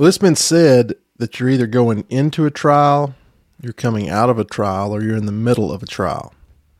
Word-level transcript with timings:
Well, 0.00 0.08
it's 0.08 0.16
been 0.16 0.34
said 0.34 0.94
that 1.18 1.38
you're 1.38 1.50
either 1.50 1.66
going 1.66 2.06
into 2.08 2.46
a 2.46 2.50
trial, 2.50 3.14
you're 3.60 3.74
coming 3.74 4.08
out 4.08 4.30
of 4.30 4.38
a 4.38 4.44
trial, 4.44 4.96
or 4.96 5.02
you're 5.02 5.14
in 5.14 5.26
the 5.26 5.30
middle 5.30 5.70
of 5.70 5.82
a 5.82 5.86
trial. 5.86 6.32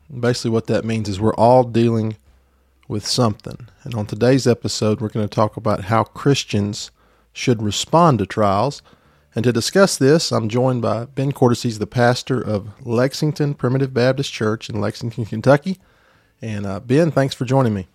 And 0.09 0.23
basically, 0.23 0.53
what 0.53 0.69
that 0.69 0.87
means 0.87 1.07
is 1.07 1.21
we're 1.21 1.35
all 1.35 1.65
dealing 1.65 2.17
with 2.89 3.07
something. 3.07 3.69
And 3.85 3.95
on 3.95 4.07
today's 4.07 4.47
episode, 4.47 5.03
we're 5.03 5.11
going 5.11 5.29
to 5.29 5.35
talk 5.35 5.59
about 5.59 5.85
how 5.85 6.03
Christians 6.03 6.93
should 7.35 7.61
respond 7.61 8.21
to 8.21 8.25
trials. 8.25 8.81
And 9.35 9.45
to 9.45 9.53
discuss 9.53 9.99
this, 9.99 10.33
I'm 10.33 10.49
joined 10.49 10.81
by 10.81 11.05
Ben 11.05 11.33
Cordes. 11.33 11.63
He's 11.63 11.79
the 11.79 11.87
pastor 11.87 12.41
of 12.41 12.71
Lexington 12.87 13.53
Primitive 13.53 13.93
Baptist 13.93 14.33
Church 14.33 14.71
in 14.71 14.81
Lexington, 14.81 15.27
Kentucky. 15.27 15.77
And 16.41 16.65
uh, 16.65 16.81
Ben, 16.81 17.11
thanks 17.11 17.35
for 17.35 17.45
joining 17.45 17.75
me. 17.75 17.87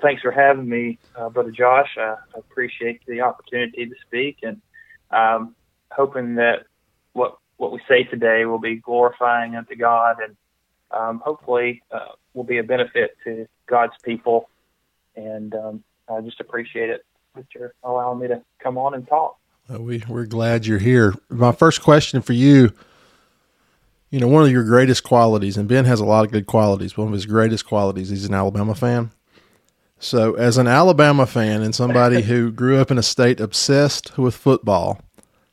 Well, 0.00 0.08
thanks 0.08 0.22
for 0.22 0.30
having 0.30 0.66
me, 0.66 0.98
uh, 1.14 1.28
Brother 1.28 1.50
Josh. 1.50 1.98
I 1.98 2.16
appreciate 2.34 3.02
the 3.06 3.20
opportunity 3.20 3.84
to 3.84 3.94
speak 4.06 4.38
and 4.42 4.62
um, 5.10 5.54
hoping 5.90 6.36
that 6.36 6.64
what 7.12 7.36
what 7.58 7.70
we 7.70 7.80
say 7.86 8.04
today 8.04 8.46
will 8.46 8.58
be 8.58 8.76
glorifying 8.76 9.56
unto 9.56 9.76
God 9.76 10.16
and 10.24 10.36
um, 10.90 11.20
hopefully 11.22 11.82
uh, 11.90 12.12
will 12.32 12.44
be 12.44 12.56
a 12.56 12.62
benefit 12.62 13.14
to 13.24 13.46
God's 13.66 13.92
people. 14.02 14.48
And 15.16 15.54
um, 15.54 15.84
I 16.08 16.22
just 16.22 16.40
appreciate 16.40 16.88
it 16.88 17.04
that 17.34 17.44
you're 17.54 17.74
allowing 17.84 18.20
me 18.20 18.28
to 18.28 18.40
come 18.58 18.78
on 18.78 18.94
and 18.94 19.06
talk. 19.06 19.36
Uh, 19.70 19.82
we 19.82 20.02
we're 20.08 20.24
glad 20.24 20.64
you're 20.64 20.78
here. 20.78 21.14
My 21.28 21.52
first 21.52 21.82
question 21.82 22.22
for 22.22 22.32
you. 22.32 22.72
You 24.08 24.18
know, 24.18 24.28
one 24.28 24.44
of 24.44 24.50
your 24.50 24.64
greatest 24.64 25.04
qualities, 25.04 25.58
and 25.58 25.68
Ben 25.68 25.84
has 25.84 26.00
a 26.00 26.06
lot 26.06 26.24
of 26.24 26.32
good 26.32 26.46
qualities. 26.46 26.96
One 26.96 27.08
of 27.08 27.12
his 27.12 27.26
greatest 27.26 27.66
qualities, 27.66 28.08
he's 28.08 28.24
an 28.24 28.32
Alabama 28.32 28.74
fan. 28.74 29.10
So, 30.02 30.32
as 30.32 30.56
an 30.56 30.66
Alabama 30.66 31.26
fan 31.26 31.60
and 31.60 31.74
somebody 31.74 32.22
who 32.22 32.50
grew 32.50 32.78
up 32.78 32.90
in 32.90 32.96
a 32.96 33.02
state 33.02 33.38
obsessed 33.38 34.16
with 34.16 34.34
football, 34.34 34.98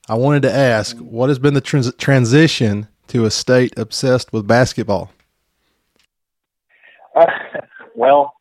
I 0.08 0.16
wanted 0.16 0.44
to 0.44 0.54
ask 0.54 0.96
what 1.00 1.28
has 1.28 1.38
been 1.38 1.54
the 1.54 1.60
trans- 1.60 1.94
transition 1.96 2.88
to 3.08 3.26
a 3.26 3.30
state 3.30 3.78
obsessed 3.78 4.32
with 4.32 4.48
basketball? 4.48 5.12
Uh, 7.14 7.26
well, 7.94 8.36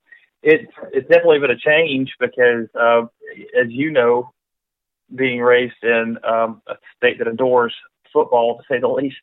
it's 0.44 0.72
it's 0.92 1.08
definitely 1.08 1.40
been 1.40 1.50
a 1.50 1.58
change 1.58 2.14
because, 2.20 2.68
uh, 2.78 3.02
as 3.60 3.68
you 3.70 3.90
know, 3.90 4.30
being 5.12 5.40
raised 5.40 5.82
in 5.82 6.18
um, 6.22 6.62
a 6.68 6.76
state 6.96 7.18
that 7.18 7.26
adores 7.26 7.74
football, 8.12 8.58
to 8.58 8.64
say 8.70 8.78
the 8.78 8.86
least, 8.86 9.16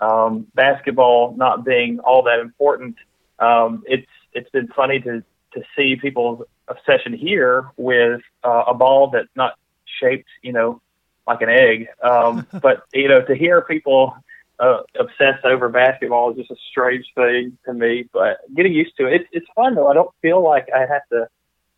um, 0.00 0.46
basketball 0.54 1.34
not 1.36 1.66
being 1.66 1.98
all 1.98 2.22
that 2.22 2.40
important, 2.40 2.96
um, 3.40 3.82
it's 3.86 4.08
it's 4.32 4.48
been 4.48 4.68
funny 4.68 5.00
to 5.00 5.22
to 5.54 5.62
see 5.76 5.96
people's 5.96 6.42
obsession 6.68 7.12
here 7.12 7.70
with 7.76 8.20
uh, 8.42 8.64
a 8.68 8.74
ball 8.74 9.10
that's 9.10 9.28
not 9.34 9.54
shaped, 10.00 10.28
you 10.42 10.52
know, 10.52 10.80
like 11.26 11.40
an 11.42 11.48
egg. 11.48 11.88
Um, 12.02 12.46
but 12.62 12.84
you 12.92 13.08
know, 13.08 13.22
to 13.22 13.34
hear 13.34 13.62
people 13.62 14.16
uh, 14.58 14.80
obsess 14.98 15.38
over 15.44 15.68
basketball 15.68 16.30
is 16.30 16.36
just 16.36 16.50
a 16.50 16.56
strange 16.70 17.06
thing 17.14 17.58
to 17.64 17.72
me. 17.72 18.08
But 18.12 18.38
getting 18.54 18.72
used 18.72 18.96
to 18.98 19.06
it, 19.06 19.22
it's, 19.22 19.28
it's 19.32 19.46
fun 19.54 19.74
though. 19.74 19.88
I 19.88 19.94
don't 19.94 20.10
feel 20.22 20.42
like 20.42 20.68
I 20.74 20.80
have 20.80 21.06
to 21.10 21.28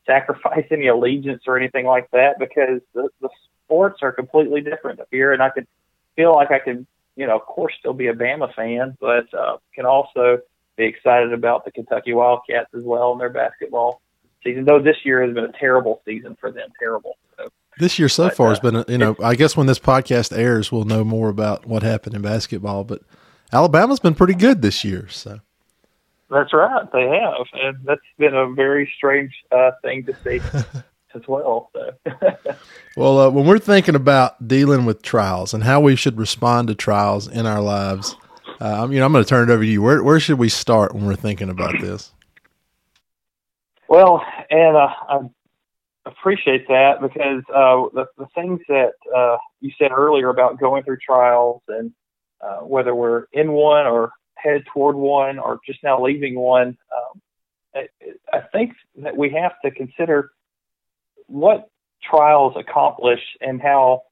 sacrifice 0.07 0.67
any 0.71 0.87
allegiance 0.87 1.43
or 1.47 1.57
anything 1.57 1.87
like 1.87 2.11
that 2.13 2.39
because 2.39 2.81
the, 2.95 3.09
the 3.21 3.29
sports 3.65 4.01
are 4.03 4.13
completely 4.13 4.61
different 4.61 5.01
up 5.01 5.09
here, 5.11 5.33
and 5.33 5.43
I 5.43 5.51
can 5.51 5.67
feel 6.15 6.35
like 6.35 6.51
I 6.51 6.59
can, 6.59 6.87
you 7.17 7.27
know, 7.27 7.37
of 7.37 7.43
course, 7.43 7.75
still 7.79 7.93
be 7.93 8.07
a 8.07 8.15
Bama 8.15 8.55
fan, 8.55 8.97
but 9.01 9.33
uh, 9.35 9.57
can 9.75 9.87
also 9.87 10.39
be 10.77 10.85
excited 10.85 11.33
about 11.33 11.65
the 11.65 11.71
Kentucky 11.71 12.13
Wildcats 12.13 12.69
as 12.75 12.83
well 12.83 13.13
and 13.13 13.21
their 13.21 13.31
basketball 13.31 14.03
season. 14.45 14.65
Though 14.65 14.81
this 14.81 14.97
year 15.05 15.25
has 15.25 15.35
been 15.35 15.45
a 15.45 15.53
terrible 15.53 16.03
season 16.05 16.37
for 16.41 16.51
them, 16.51 16.69
terrible. 16.79 17.17
So, 17.37 17.49
this 17.79 17.99
year 17.99 18.09
so 18.09 18.29
but, 18.29 18.37
far 18.37 18.49
has 18.51 18.59
uh, 18.59 18.71
been, 18.71 18.85
you 18.89 18.99
know, 18.99 19.17
I 19.23 19.35
guess 19.35 19.57
when 19.57 19.67
this 19.67 19.79
podcast 19.79 20.37
airs, 20.37 20.71
we'll 20.71 20.85
know 20.85 21.05
more 21.05 21.29
about 21.29 21.67
what 21.67 21.83
happened 21.83 22.15
in 22.15 22.23
basketball. 22.23 22.85
But 22.85 23.03
Alabama's 23.53 24.01
been 24.01 24.15
pretty 24.15 24.35
good 24.35 24.63
this 24.63 24.85
year, 24.85 25.09
so. 25.09 25.41
That's 26.29 26.53
right, 26.53 26.91
they 26.93 27.07
have, 27.07 27.47
and 27.53 27.79
that's 27.85 28.01
been 28.19 28.35
a 28.35 28.53
very 28.53 28.93
strange 28.97 29.33
uh, 29.53 29.71
thing 29.83 30.05
to 30.07 30.17
see 30.25 30.41
as 31.15 31.23
well. 31.29 31.71
So. 31.73 31.93
well, 32.97 33.21
uh, 33.21 33.31
when 33.31 33.47
we're 33.47 33.61
thinking 33.61 33.95
about 33.95 34.49
dealing 34.49 34.87
with 34.87 35.03
trials 35.03 35.55
and 35.55 35.63
how 35.63 35.81
we 35.81 35.95
should 35.95 36.19
respond 36.19 36.67
to 36.67 36.75
trials 36.75 37.29
in 37.29 37.47
our 37.47 37.61
lives, 37.61 38.17
uh, 38.61 38.87
you 38.91 38.99
know, 38.99 39.07
I'm 39.07 39.13
going 39.13 39.25
to 39.25 39.29
turn 39.29 39.49
it 39.49 39.53
over 39.53 39.63
to 39.63 39.69
you. 39.69 39.83
Where 39.83 40.03
where 40.03 40.21
should 40.21 40.39
we 40.39 40.49
start 40.49 40.95
when 40.95 41.07
we're 41.07 41.17
thinking 41.17 41.51
about 41.51 41.75
this? 41.81 42.13
Well, 43.89 44.25
and 44.51 44.77
uh, 44.77 44.89
I 45.09 45.19
appreciate 46.07 46.67
that 46.69 47.01
because 47.01 47.43
uh, 47.55 47.89
the, 47.95 48.07
the 48.19 48.27
things 48.35 48.61
that 48.69 48.93
uh, 49.15 49.37
you 49.61 49.71
said 49.79 49.93
earlier 49.93 50.29
about 50.29 50.59
going 50.59 50.83
through 50.83 50.99
trials 51.05 51.63
and 51.69 51.93
uh, 52.41 52.59
whether 52.59 52.95
we're 52.95 53.27
in 53.33 53.53
one 53.53 53.87
or 53.87 54.13
headed 54.35 54.67
toward 54.73 54.97
one 54.97 55.39
or 55.39 55.61
just 55.67 55.83
now 55.83 56.03
leaving 56.03 56.35
one, 56.39 56.77
um, 56.95 57.23
I, 57.75 57.89
I 58.33 58.41
think 58.53 58.73
that 58.97 59.17
we 59.17 59.31
have 59.31 59.53
to 59.65 59.71
consider 59.71 60.31
what 61.27 61.69
trials 62.03 62.55
accomplish 62.57 63.21
and 63.41 63.61
how 63.61 64.03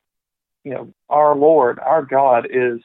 you 0.65 0.73
know 0.73 0.95
our 1.09 1.37
Lord, 1.37 1.79
our 1.79 2.03
God, 2.03 2.47
is 2.51 2.81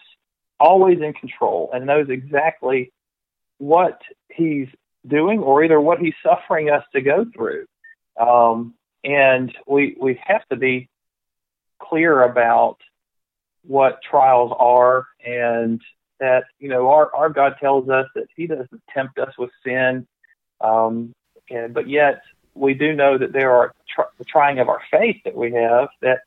always 0.60 1.00
in 1.02 1.14
control 1.14 1.70
and 1.74 1.86
knows 1.86 2.10
exactly 2.10 2.92
what 3.58 4.02
He's 4.30 4.68
doing 5.08 5.40
or 5.40 5.64
either 5.64 5.80
what 5.80 6.00
He's 6.00 6.14
suffering 6.24 6.70
us 6.70 6.84
to 6.94 7.02
go 7.02 7.26
through. 7.36 7.66
Um, 8.20 8.74
and 9.04 9.56
we 9.68 9.96
we 10.00 10.20
have 10.26 10.46
to 10.50 10.56
be 10.56 10.90
clear 11.80 12.24
about 12.24 12.78
what 13.66 14.02
trials 14.02 14.52
are 14.58 15.06
and 15.26 15.82
that 16.20 16.46
you 16.60 16.70
know 16.70 16.90
our 16.90 17.14
our 17.16 17.30
God 17.30 17.56
tells 17.60 17.90
us 17.90 18.08
that 18.16 18.28
He 18.36 18.48
doesn't 18.48 18.84
tempt 18.94 19.18
us 19.20 19.34
with 19.38 19.52
sin, 19.66 20.06
um, 20.62 21.14
and, 21.50 21.74
but 21.74 21.88
yet 21.88 22.22
we 22.56 22.74
do 22.74 22.94
know 22.94 23.18
that 23.18 23.32
there 23.32 23.52
are 23.52 23.74
tr- 23.88 24.12
the 24.18 24.26
trying 24.26 24.60
of 24.60 24.68
our 24.68 24.82
faith 24.92 25.18
that 25.24 25.36
we 25.36 25.54
have 25.54 25.88
that 26.02 26.20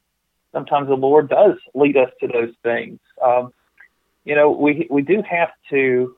sometimes 0.52 0.88
the 0.88 0.94
Lord 0.94 1.28
does 1.28 1.56
lead 1.74 1.96
us 1.96 2.10
to 2.20 2.28
those 2.28 2.54
things. 2.62 2.98
Um, 3.22 3.52
you 4.24 4.34
know, 4.34 4.50
we 4.50 4.86
we 4.90 5.02
do 5.02 5.22
have 5.28 5.50
to 5.70 6.16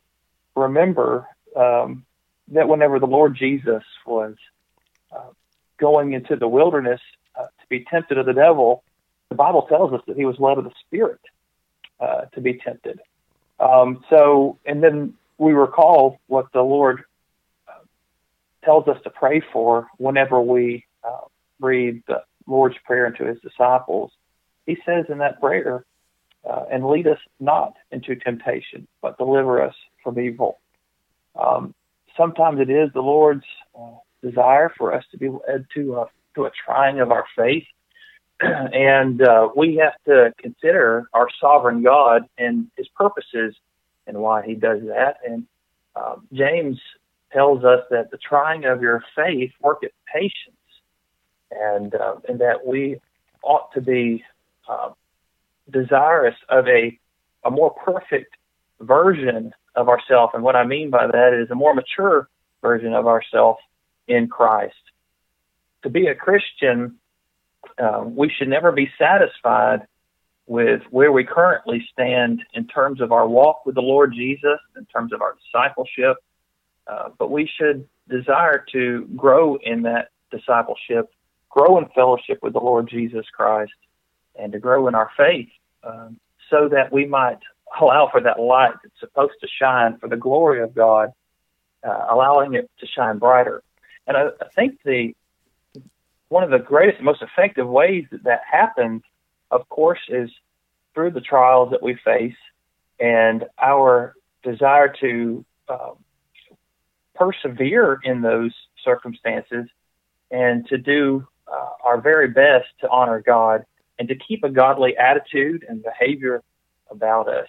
remember 0.55 1.27
um, 1.57 2.05
that 2.49 2.69
whenever 2.69 2.99
the 2.99 3.07
Lord 3.07 3.37
Jesus 3.37 3.83
was 4.07 4.35
uh, 5.15 5.31
going 5.79 6.13
into 6.13 6.37
the 6.37 6.49
wilderness 6.49 7.01
uh, 7.39 7.45
to 7.45 7.67
be 7.69 7.85
tempted 7.85 8.19
of 8.19 8.27
the 8.27 8.33
devil, 8.33 8.85
the 9.31 9.35
Bible 9.35 9.63
tells 9.63 9.93
us 9.93 10.01
that 10.07 10.17
he 10.17 10.25
was 10.25 10.39
led 10.39 10.59
of 10.59 10.65
the 10.65 10.73
Spirit 10.87 11.21
uh, 12.01 12.23
to 12.35 12.41
be 12.41 12.55
tempted. 12.55 13.01
Um, 13.59 14.05
so, 14.11 14.59
and 14.67 14.83
then 14.83 15.15
we 15.39 15.53
recall 15.53 16.21
what 16.27 16.53
the 16.53 16.63
Lord 16.63 17.05
uh, 17.69 17.85
tells 18.65 18.87
us 18.89 18.99
to 19.05 19.11
pray 19.11 19.43
for 19.53 19.89
whenever 19.97 20.41
we 20.41 20.85
uh, 21.03 21.27
read 21.61 22.03
the 22.07 22.23
Lord's 22.47 22.77
Prayer 22.85 23.07
into 23.07 23.25
his 23.25 23.41
disciples. 23.41 24.13
He 24.67 24.77
says 24.85 25.07
in 25.09 25.19
that 25.19 25.41
prayer, 25.41 25.85
uh, 26.49 26.65
and 26.71 26.87
lead 26.87 27.07
us 27.07 27.19
not 27.41 27.75
into 27.91 28.15
temptation, 28.17 28.87
but 29.01 29.19
deliver 29.19 29.63
us 29.63 29.75
from 30.03 30.19
evil. 30.19 30.59
Um, 31.41 31.75
sometimes 32.17 32.61
it 32.61 32.71
is 32.71 32.91
the 32.93 33.01
Lord's 33.01 33.45
uh, 33.79 33.97
desire 34.23 34.73
for 34.77 34.95
us 34.95 35.05
to 35.11 35.19
be 35.19 35.29
led 35.29 35.67
to 35.75 35.97
a 35.97 36.07
to 36.35 36.47
a 36.47 36.51
trying 36.65 37.01
of 37.01 37.13
our 37.13 37.25
faith, 37.37 37.67
and 38.41 39.23
uh, 39.23 39.49
we 39.57 39.77
have 39.77 39.95
to 40.07 40.33
consider 40.39 41.09
our 41.13 41.29
sovereign 41.41 41.83
God 41.83 42.23
and 42.37 42.69
His 42.77 42.89
purposes 42.89 43.55
and 44.07 44.19
why 44.19 44.45
He 44.45 44.55
does 44.55 44.81
that. 44.83 45.19
And 45.27 45.47
uh, 45.97 46.17
James 46.33 46.81
tells 47.33 47.65
us 47.65 47.81
that 47.91 48.11
the 48.11 48.19
trying 48.19 48.65
of 48.65 48.83
your 48.83 49.03
faith 49.17 49.53
worketh 49.61 49.93
patience, 50.13 50.57
and 51.51 51.95
uh, 51.95 52.17
and 52.29 52.41
that 52.41 52.67
we 52.67 53.01
ought 53.43 53.73
to 53.75 53.81
be 53.81 54.25
uh, 54.69 54.91
desirous 55.71 56.37
of 56.49 56.67
a 56.69 56.99
a 57.45 57.51
more 57.51 57.71
perfect 57.71 58.35
version 58.81 59.53
of 59.75 59.89
ourselves. 59.89 60.33
And 60.35 60.43
what 60.43 60.57
I 60.57 60.65
mean 60.65 60.91
by 60.91 61.07
that 61.07 61.35
is 61.35 61.51
a 61.51 61.55
more 61.55 61.75
mature 61.75 62.29
version 62.63 62.95
of 62.95 63.07
ourselves 63.07 63.59
in 64.09 64.29
Christ. 64.29 64.75
To 65.83 65.91
be 65.91 66.07
a 66.07 66.15
Christian, 66.15 66.97
uh, 67.79 68.03
we 68.05 68.31
should 68.31 68.49
never 68.49 68.73
be 68.73 68.91
satisfied 68.99 69.87
with 70.47 70.83
where 70.91 71.13
we 71.13 71.25
currently 71.25 71.87
stand 71.93 72.43
in 72.53 72.67
terms 72.67 73.01
of 73.01 73.13
our 73.13 73.27
walk 73.27 73.65
with 73.65 73.75
the 73.75 73.83
Lord 73.83 74.13
Jesus, 74.15 74.59
in 74.77 74.85
terms 74.87 75.13
of 75.13 75.23
our 75.23 75.37
discipleship, 75.43 76.17
uh, 76.87 77.09
but 77.19 77.31
we 77.31 77.51
should 77.59 77.87
desire 78.09 78.65
to 78.73 79.09
grow 79.17 79.57
in 79.57 79.83
that 79.83 80.11
discipleship, 80.31 81.11
grow 81.49 81.79
in 81.79 81.87
fellowship 81.95 82.41
with 82.43 82.53
the 82.53 82.61
Lord 82.61 82.89
Jesus 82.89 83.25
Christ, 83.35 83.73
and 84.37 84.53
to 84.53 84.59
grow 84.59 84.89
in 84.89 84.95
our 84.95 85.11
faith 85.17 85.49
um, 85.83 86.19
so 86.51 86.69
that 86.69 86.93
we 86.93 87.07
might 87.07 87.39
allow 87.81 88.09
for 88.11 88.21
that 88.21 88.41
light 88.41 88.75
that's 88.83 89.01
supposed 89.01 89.35
to 89.41 89.49
shine 89.61 89.99
for 89.99 90.09
the 90.09 90.17
glory 90.17 90.63
of 90.63 90.75
God, 90.75 91.13
uh, 91.83 92.07
allowing 92.11 92.55
it 92.55 92.71
to 92.79 92.87
shine 92.87 93.19
brighter. 93.19 93.63
And 94.07 94.17
I, 94.17 94.27
I 94.41 94.49
think 94.55 94.79
the 94.85 95.15
one 96.29 96.43
of 96.43 96.51
the 96.51 96.59
greatest, 96.59 97.03
most 97.03 97.23
effective 97.23 97.69
ways 97.69 98.07
that 98.11 98.25
that 98.25 98.41
happens, 98.51 99.03
of 99.51 99.69
course, 99.69 100.01
is 100.09 100.31
through 100.95 101.11
the 101.11 101.21
trials 101.21 101.71
that 101.71 101.83
we 101.83 101.95
face 102.05 102.35
and 102.99 103.45
our 103.61 104.15
desire 104.43 104.93
to 105.01 105.45
um, 105.69 105.97
persevere 107.15 108.01
in 108.05 108.21
those 108.21 108.53
circumstances 108.85 109.67
and 110.31 110.67
to 110.69 110.79
do 110.79 111.27
uh, 111.47 111.71
our 111.83 112.01
very 112.01 112.29
best 112.29 112.67
to 112.81 112.89
honor 112.89 113.21
God 113.21 113.65
and 113.99 114.09
to 114.09 114.15
keep 114.17 114.45
a 114.45 114.51
godly 114.51 114.97
attitude 114.97 115.65
and 115.69 115.83
behavior 115.83 116.43
about 116.91 117.29
us. 117.29 117.49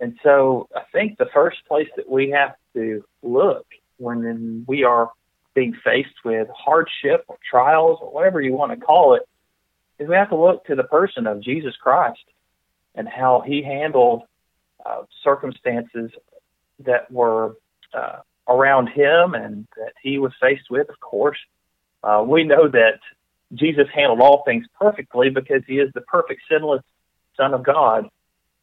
And 0.00 0.18
so 0.22 0.68
I 0.74 0.82
think 0.92 1.18
the 1.18 1.28
first 1.32 1.58
place 1.66 1.88
that 1.96 2.08
we 2.08 2.30
have 2.30 2.54
to 2.74 3.04
look 3.22 3.66
when 3.98 4.64
we 4.68 4.84
are 4.84 5.10
being 5.54 5.76
faced 5.84 6.24
with 6.24 6.48
hardship 6.54 7.24
or 7.26 7.36
trials 7.48 7.98
or 8.00 8.12
whatever 8.12 8.40
you 8.40 8.52
want 8.52 8.70
to 8.72 8.84
call 8.84 9.14
it 9.14 9.22
is 9.98 10.08
we 10.08 10.14
have 10.14 10.28
to 10.28 10.36
look 10.36 10.64
to 10.66 10.76
the 10.76 10.84
person 10.84 11.26
of 11.26 11.40
Jesus 11.40 11.74
Christ 11.76 12.22
and 12.94 13.08
how 13.08 13.42
he 13.44 13.62
handled 13.62 14.22
uh, 14.86 15.02
circumstances 15.24 16.12
that 16.84 17.10
were 17.10 17.56
uh, 17.92 18.20
around 18.48 18.88
him 18.88 19.34
and 19.34 19.66
that 19.76 19.92
he 20.02 20.18
was 20.18 20.32
faced 20.40 20.70
with, 20.70 20.88
of 20.88 21.00
course. 21.00 21.38
Uh, 22.02 22.24
we 22.24 22.44
know 22.44 22.68
that 22.68 23.00
Jesus 23.54 23.86
handled 23.94 24.20
all 24.20 24.42
things 24.44 24.66
perfectly 24.78 25.30
because 25.30 25.62
he 25.66 25.78
is 25.78 25.90
the 25.94 26.02
perfect, 26.02 26.42
sinless 26.50 26.82
Son 27.36 27.54
of 27.54 27.62
God. 27.62 28.08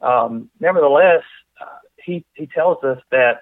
Um, 0.02 0.50
nevertheless, 0.60 1.24
uh, 1.60 1.80
he, 1.98 2.26
he 2.34 2.48
tells 2.48 2.84
us 2.84 3.00
that 3.12 3.40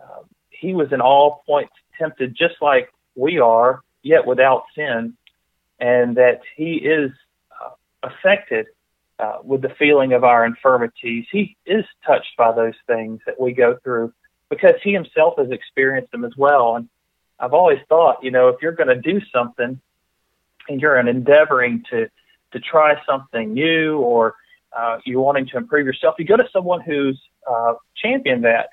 uh, 0.00 0.22
he 0.50 0.72
was 0.72 0.92
in 0.92 1.00
all 1.00 1.42
points 1.46 1.72
tempted 1.98 2.34
just 2.36 2.54
like 2.62 2.90
we 3.14 3.38
are, 3.38 3.80
yet 4.02 4.26
without 4.26 4.64
sin, 4.74 5.14
and 5.80 6.16
that 6.16 6.40
he 6.56 6.74
is 6.74 7.10
uh, 7.52 7.70
affected 8.02 8.66
uh, 9.18 9.38
with 9.42 9.62
the 9.62 9.74
feeling 9.78 10.12
of 10.12 10.24
our 10.24 10.46
infirmities. 10.46 11.26
He 11.30 11.56
is 11.66 11.84
touched 12.06 12.36
by 12.36 12.52
those 12.52 12.74
things 12.86 13.20
that 13.26 13.40
we 13.40 13.52
go 13.52 13.76
through 13.82 14.12
because 14.48 14.74
he 14.82 14.92
himself 14.92 15.34
has 15.38 15.50
experienced 15.50 16.12
them 16.12 16.24
as 16.24 16.36
well. 16.36 16.76
And 16.76 16.88
I've 17.38 17.52
always 17.52 17.78
thought, 17.88 18.22
you 18.22 18.30
know, 18.30 18.48
if 18.48 18.62
you're 18.62 18.72
going 18.72 18.88
to 18.88 19.00
do 19.00 19.20
something 19.32 19.80
and 20.68 20.80
you're 20.80 20.96
an 20.96 21.08
endeavoring 21.08 21.84
to 21.90 22.08
to 22.52 22.60
try 22.60 22.94
something 23.04 23.52
new 23.52 23.98
or 23.98 24.34
uh, 24.76 24.98
you're 25.04 25.20
wanting 25.20 25.46
to 25.46 25.56
improve 25.56 25.86
yourself, 25.86 26.14
you 26.18 26.24
go 26.24 26.36
to 26.36 26.48
someone 26.52 26.80
who's 26.80 27.20
uh, 27.48 27.74
championed 27.96 28.44
that. 28.44 28.70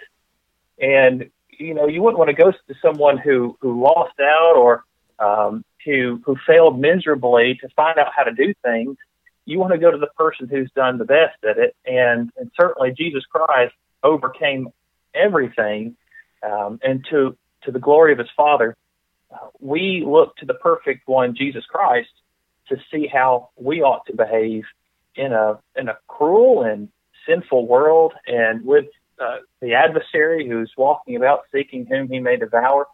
And 0.80 1.30
you 1.58 1.74
know, 1.74 1.88
you 1.88 2.02
wouldn't 2.02 2.18
want 2.18 2.30
to 2.30 2.36
go 2.36 2.52
to 2.52 2.76
someone 2.82 3.18
who 3.18 3.58
who 3.62 3.82
lost 3.82 4.20
out 4.20 4.56
or 4.56 4.84
um, 5.20 5.64
who 5.86 6.22
who 6.26 6.36
failed 6.46 6.80
miserably 6.80 7.58
to 7.62 7.70
find 7.76 7.98
out 7.98 8.12
how 8.16 8.24
to 8.24 8.34
do 8.34 8.54
things. 8.64 8.98
You 9.46 9.60
want 9.60 9.74
to 9.74 9.78
go 9.78 9.92
to 9.92 9.98
the 9.98 10.10
person 10.18 10.48
who's 10.50 10.70
done 10.76 10.98
the 10.98 11.06
best 11.06 11.38
at 11.48 11.58
it, 11.58 11.76
and 11.86 12.32
and 12.38 12.52
certainly 12.60 12.92
Jesus 12.92 13.24
Christ 13.26 13.74
overcame 14.04 14.70
everything, 15.14 15.96
um, 16.44 16.80
and 16.84 17.06
to 17.10 17.38
to 17.64 17.72
the 17.72 17.80
glory 17.80 18.12
of 18.12 18.20
His 18.20 18.30
Father, 18.36 18.76
we 19.60 20.04
look 20.06 20.36
to 20.38 20.46
the 20.46 20.54
perfect 20.56 21.08
one, 21.08 21.36
Jesus 21.36 21.66
Christ, 21.66 22.10
to 22.70 22.78
see 22.92 23.08
how 23.08 23.50
we 23.56 23.82
ought 23.82 24.06
to 24.08 24.16
behave 24.16 24.64
in 25.16 25.34
a 25.34 25.60
in 25.76 25.88
a 25.90 25.98
cruel 26.08 26.64
and 26.64 26.90
sinful 27.28 27.68
world, 27.68 28.14
and 28.28 28.66
with 28.66 28.86
uh, 29.20 29.38
the 29.62 29.74
adversary 29.74 30.48
who's 30.48 30.72
walking 30.78 31.16
about 31.16 31.42
seeking 31.52 31.86
whom 31.86 32.08
he 32.08 32.20
may 32.20 32.38
devour. 32.38 32.88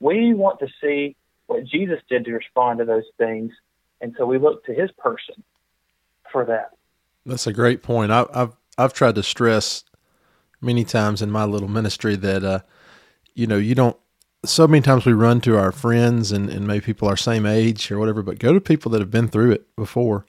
We 0.00 0.34
want 0.34 0.58
to 0.60 0.68
see 0.80 1.16
what 1.46 1.64
Jesus 1.64 2.00
did 2.08 2.24
to 2.24 2.32
respond 2.32 2.78
to 2.78 2.84
those 2.84 3.04
things, 3.18 3.52
and 4.00 4.14
so 4.18 4.26
we 4.26 4.38
look 4.38 4.64
to 4.66 4.74
his 4.74 4.90
person 4.92 5.42
for 6.30 6.44
that. 6.46 6.70
That's 7.26 7.46
a 7.46 7.52
great 7.52 7.82
point. 7.82 8.12
I, 8.12 8.26
I've 8.32 8.56
I've 8.78 8.92
tried 8.92 9.14
to 9.16 9.22
stress 9.22 9.84
many 10.60 10.84
times 10.84 11.22
in 11.22 11.30
my 11.30 11.44
little 11.44 11.68
ministry 11.68 12.16
that 12.16 12.44
uh, 12.44 12.60
you 13.34 13.46
know 13.46 13.58
you 13.58 13.74
don't. 13.74 13.96
So 14.44 14.66
many 14.66 14.80
times 14.80 15.04
we 15.04 15.12
run 15.12 15.40
to 15.42 15.58
our 15.58 15.70
friends 15.70 16.32
and, 16.32 16.48
and 16.48 16.66
maybe 16.66 16.80
people 16.80 17.08
our 17.08 17.16
same 17.16 17.44
age 17.44 17.90
or 17.90 17.98
whatever, 17.98 18.22
but 18.22 18.38
go 18.38 18.52
to 18.54 18.60
people 18.60 18.90
that 18.92 19.00
have 19.00 19.10
been 19.10 19.28
through 19.28 19.52
it 19.52 19.74
before 19.76 20.24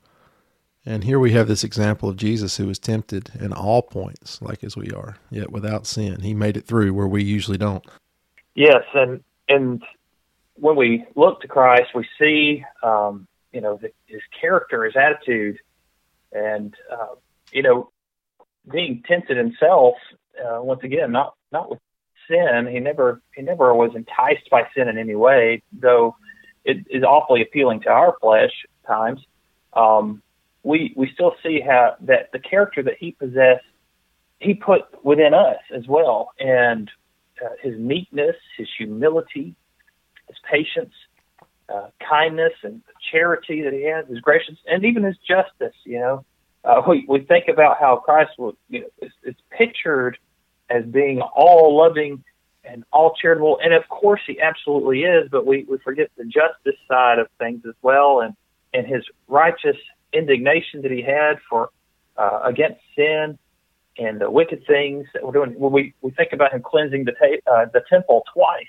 and 0.85 1.03
here 1.03 1.19
we 1.19 1.31
have 1.33 1.47
this 1.47 1.63
example 1.63 2.09
of 2.09 2.15
Jesus 2.15 2.57
who 2.57 2.65
was 2.65 2.79
tempted 2.79 3.31
in 3.39 3.53
all 3.53 3.83
points, 3.83 4.41
like 4.41 4.63
as 4.63 4.75
we 4.75 4.89
are, 4.91 5.17
yet 5.29 5.51
without 5.51 5.85
sin. 5.85 6.21
He 6.21 6.33
made 6.33 6.57
it 6.57 6.65
through 6.65 6.93
where 6.93 7.07
we 7.07 7.23
usually 7.23 7.57
don't. 7.57 7.85
Yes, 8.55 8.83
and 8.93 9.23
and 9.47 9.83
when 10.55 10.75
we 10.75 11.05
look 11.15 11.41
to 11.41 11.47
Christ, 11.47 11.89
we 11.93 12.07
see, 12.19 12.65
um, 12.81 13.27
you 13.51 13.61
know, 13.61 13.79
his 14.07 14.21
character, 14.39 14.83
his 14.83 14.95
attitude, 14.95 15.59
and 16.31 16.73
uh, 16.91 17.15
you 17.51 17.61
know, 17.61 17.91
being 18.71 19.03
tempted 19.07 19.37
himself. 19.37 19.95
Uh, 20.39 20.63
once 20.63 20.81
again, 20.83 21.11
not 21.11 21.35
not 21.51 21.69
with 21.69 21.79
sin. 22.27 22.67
He 22.71 22.79
never 22.79 23.21
he 23.35 23.41
never 23.41 23.73
was 23.73 23.91
enticed 23.95 24.49
by 24.49 24.67
sin 24.75 24.87
in 24.87 24.97
any 24.97 25.15
way, 25.15 25.63
though 25.71 26.15
it 26.63 26.85
is 26.89 27.03
awfully 27.03 27.41
appealing 27.41 27.81
to 27.81 27.89
our 27.89 28.15
flesh 28.21 28.51
at 28.83 28.87
times. 28.87 29.21
Um, 29.73 30.21
we 30.63 30.93
we 30.95 31.09
still 31.13 31.33
see 31.43 31.59
how 31.59 31.95
that 32.01 32.31
the 32.31 32.39
character 32.39 32.83
that 32.83 32.95
he 32.99 33.11
possessed 33.11 33.65
he 34.39 34.55
put 34.55 34.81
within 35.05 35.33
us 35.33 35.59
as 35.73 35.87
well, 35.87 36.31
and 36.39 36.89
uh, 37.43 37.49
his 37.61 37.77
meekness, 37.77 38.35
his 38.57 38.67
humility, 38.77 39.55
his 40.27 40.37
patience, 40.49 40.93
uh, 41.69 41.87
kindness, 42.07 42.53
and 42.63 42.81
charity 43.11 43.61
that 43.61 43.73
he 43.73 43.83
has, 43.83 44.07
his 44.07 44.19
gracious, 44.19 44.55
and 44.67 44.83
even 44.83 45.03
his 45.03 45.17
justice. 45.17 45.75
You 45.85 45.99
know, 45.99 46.25
uh, 46.63 46.81
we 46.87 47.05
we 47.07 47.21
think 47.21 47.47
about 47.47 47.77
how 47.79 47.97
Christ 47.97 48.31
will 48.37 48.55
you 48.67 48.81
know 48.81 48.87
is, 49.01 49.11
is 49.23 49.35
pictured 49.57 50.17
as 50.71 50.85
being 50.85 51.21
all 51.21 51.77
loving 51.77 52.23
and 52.63 52.83
all 52.93 53.13
charitable, 53.19 53.59
and 53.63 53.73
of 53.73 53.87
course 53.89 54.21
he 54.25 54.39
absolutely 54.39 55.03
is. 55.03 55.29
But 55.29 55.45
we 55.45 55.65
we 55.69 55.77
forget 55.79 56.09
the 56.17 56.25
justice 56.25 56.79
side 56.87 57.19
of 57.19 57.27
things 57.39 57.63
as 57.67 57.75
well, 57.81 58.21
and 58.21 58.35
and 58.73 58.87
his 58.87 59.03
righteous 59.27 59.77
indignation 60.13 60.81
that 60.83 60.91
he 60.91 61.01
had 61.01 61.39
for 61.49 61.69
uh, 62.17 62.41
against 62.43 62.79
sin 62.95 63.37
and 63.97 64.21
the 64.21 64.29
wicked 64.29 64.65
things 64.65 65.07
that 65.13 65.23
we're 65.23 65.33
doing. 65.33 65.51
When 65.59 65.71
we 65.71 65.93
we 66.01 66.11
think 66.11 66.33
about 66.33 66.53
him 66.53 66.61
cleansing 66.61 67.05
the 67.05 67.13
ta- 67.13 67.51
uh, 67.51 67.65
the 67.73 67.83
temple 67.89 68.23
twice, 68.33 68.65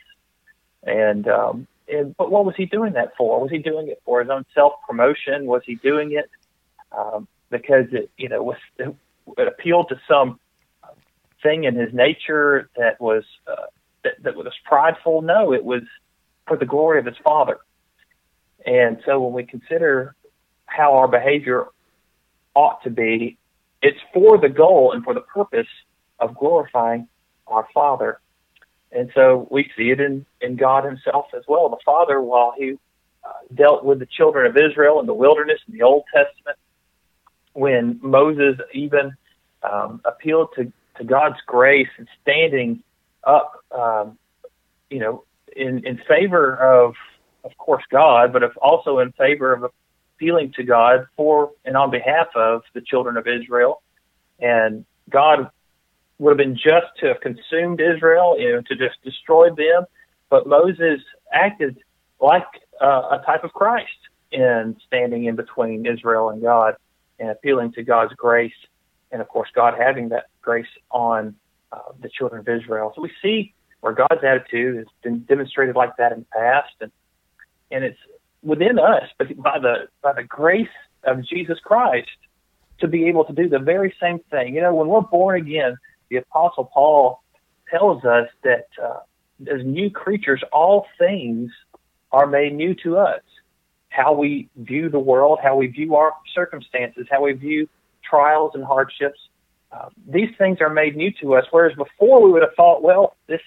and 0.82 1.28
um, 1.28 1.66
and 1.88 2.16
but 2.16 2.30
what 2.30 2.44
was 2.44 2.56
he 2.56 2.66
doing 2.66 2.94
that 2.94 3.12
for? 3.16 3.40
Was 3.40 3.50
he 3.50 3.58
doing 3.58 3.88
it 3.88 4.00
for 4.04 4.20
his 4.20 4.30
own 4.30 4.44
self 4.54 4.74
promotion? 4.86 5.46
Was 5.46 5.62
he 5.64 5.76
doing 5.76 6.12
it 6.12 6.28
um, 6.96 7.28
because 7.50 7.86
it 7.92 8.10
you 8.16 8.28
know 8.28 8.42
was 8.42 8.56
it, 8.78 8.94
it 9.38 9.48
appealed 9.48 9.88
to 9.90 10.00
some 10.08 10.40
thing 11.42 11.64
in 11.64 11.74
his 11.74 11.92
nature 11.92 12.70
that 12.76 13.00
was 13.00 13.24
uh, 13.46 13.66
that, 14.04 14.22
that 14.22 14.36
was 14.36 14.46
prideful? 14.64 15.22
No, 15.22 15.52
it 15.52 15.64
was 15.64 15.82
for 16.46 16.56
the 16.56 16.66
glory 16.66 16.98
of 16.98 17.06
his 17.06 17.16
Father. 17.22 17.58
And 18.64 18.98
so 19.04 19.20
when 19.20 19.32
we 19.32 19.44
consider 19.44 20.14
how 20.66 20.94
our 20.94 21.08
behavior 21.08 21.66
ought 22.54 22.82
to 22.84 22.90
be. 22.90 23.38
It's 23.80 23.98
for 24.12 24.38
the 24.38 24.48
goal 24.48 24.92
and 24.92 25.02
for 25.02 25.14
the 25.14 25.20
purpose 25.20 25.66
of 26.18 26.36
glorifying 26.36 27.08
our 27.46 27.66
Father. 27.74 28.20
And 28.92 29.10
so 29.14 29.48
we 29.50 29.70
see 29.76 29.90
it 29.90 30.00
in, 30.00 30.26
in 30.40 30.56
God 30.56 30.84
Himself 30.84 31.26
as 31.36 31.42
well. 31.48 31.68
The 31.68 31.78
Father, 31.84 32.20
while 32.20 32.54
He 32.56 32.74
uh, 33.24 33.32
dealt 33.54 33.84
with 33.84 33.98
the 33.98 34.06
children 34.06 34.46
of 34.46 34.56
Israel 34.56 35.00
in 35.00 35.06
the 35.06 35.14
wilderness 35.14 35.60
in 35.66 35.74
the 35.74 35.82
Old 35.82 36.04
Testament, 36.14 36.58
when 37.54 37.98
Moses 38.02 38.56
even 38.72 39.12
um, 39.62 40.00
appealed 40.04 40.48
to, 40.56 40.72
to 40.96 41.04
God's 41.04 41.38
grace 41.46 41.88
and 41.98 42.08
standing 42.20 42.82
up, 43.24 43.52
um, 43.70 44.18
you 44.90 44.98
know, 44.98 45.24
in, 45.54 45.86
in 45.86 46.00
favor 46.08 46.56
of, 46.56 46.94
of 47.44 47.56
course, 47.58 47.84
God, 47.90 48.32
but 48.32 48.42
also 48.56 48.98
in 48.98 49.12
favor 49.12 49.52
of 49.52 49.70
appealing 50.16 50.52
to 50.56 50.62
God 50.62 51.06
for 51.16 51.52
and 51.64 51.76
on 51.76 51.90
behalf 51.90 52.28
of 52.36 52.62
the 52.74 52.80
children 52.80 53.16
of 53.16 53.26
Israel. 53.26 53.82
And 54.38 54.84
God 55.10 55.50
would 56.18 56.30
have 56.30 56.38
been 56.38 56.56
just 56.56 56.86
to 57.00 57.08
have 57.08 57.20
consumed 57.20 57.80
Israel, 57.80 58.36
you 58.38 58.52
know, 58.52 58.62
to 58.62 58.76
just 58.76 59.02
destroy 59.02 59.48
them. 59.50 59.84
But 60.30 60.46
Moses 60.46 61.00
acted 61.32 61.78
like 62.20 62.46
uh, 62.80 63.18
a 63.20 63.22
type 63.26 63.44
of 63.44 63.52
Christ 63.52 63.90
in 64.30 64.76
standing 64.86 65.24
in 65.24 65.36
between 65.36 65.84
Israel 65.84 66.30
and 66.30 66.40
God 66.40 66.76
and 67.18 67.30
appealing 67.30 67.72
to 67.72 67.82
God's 67.82 68.14
grace. 68.14 68.52
And 69.12 69.20
of 69.20 69.28
course, 69.28 69.50
God 69.54 69.74
having 69.78 70.08
that 70.08 70.26
grace 70.40 70.66
on 70.90 71.36
uh, 71.70 71.78
the 72.00 72.08
children 72.08 72.40
of 72.40 72.48
Israel. 72.48 72.92
So 72.96 73.02
we 73.02 73.12
see 73.22 73.54
where 73.80 73.92
God's 73.92 74.24
attitude 74.24 74.76
has 74.78 74.86
been 75.02 75.20
demonstrated 75.20 75.76
like 75.76 75.96
that 75.98 76.12
in 76.12 76.20
the 76.20 76.26
past. 76.32 76.74
And, 76.80 76.90
and 77.70 77.84
it's 77.84 77.98
within 78.42 78.78
us, 78.78 79.04
but 79.18 79.36
by 79.36 79.58
the 79.58 79.88
by 80.02 80.12
the 80.12 80.24
grace 80.24 80.68
of 81.04 81.24
Jesus 81.24 81.58
Christ, 81.62 82.08
to 82.80 82.88
be 82.88 83.08
able 83.08 83.24
to 83.24 83.32
do 83.32 83.48
the 83.48 83.58
very 83.58 83.94
same 84.00 84.18
thing. 84.30 84.54
You 84.54 84.62
know, 84.62 84.74
when 84.74 84.88
we're 84.88 85.00
born 85.00 85.36
again, 85.36 85.76
the 86.10 86.16
Apostle 86.16 86.70
Paul 86.72 87.22
tells 87.70 88.04
us 88.04 88.28
that 88.44 88.66
uh, 88.82 89.00
as 89.52 89.64
new 89.64 89.90
creatures, 89.90 90.42
all 90.52 90.86
things 90.98 91.50
are 92.10 92.26
made 92.26 92.54
new 92.54 92.74
to 92.82 92.98
us, 92.98 93.22
how 93.88 94.12
we 94.12 94.48
view 94.56 94.88
the 94.88 94.98
world, 94.98 95.38
how 95.42 95.56
we 95.56 95.68
view 95.68 95.96
our 95.96 96.12
circumstances, 96.34 97.06
how 97.10 97.22
we 97.22 97.32
view 97.32 97.68
trials 98.08 98.52
and 98.54 98.64
hardships. 98.64 99.18
Uh, 99.70 99.88
these 100.06 100.28
things 100.36 100.58
are 100.60 100.68
made 100.70 100.96
new 100.96 101.10
to 101.20 101.34
us, 101.34 101.44
whereas 101.50 101.74
before 101.76 102.22
we 102.22 102.30
would 102.30 102.42
have 102.42 102.54
thought, 102.56 102.82
well, 102.82 103.16
this 103.26 103.40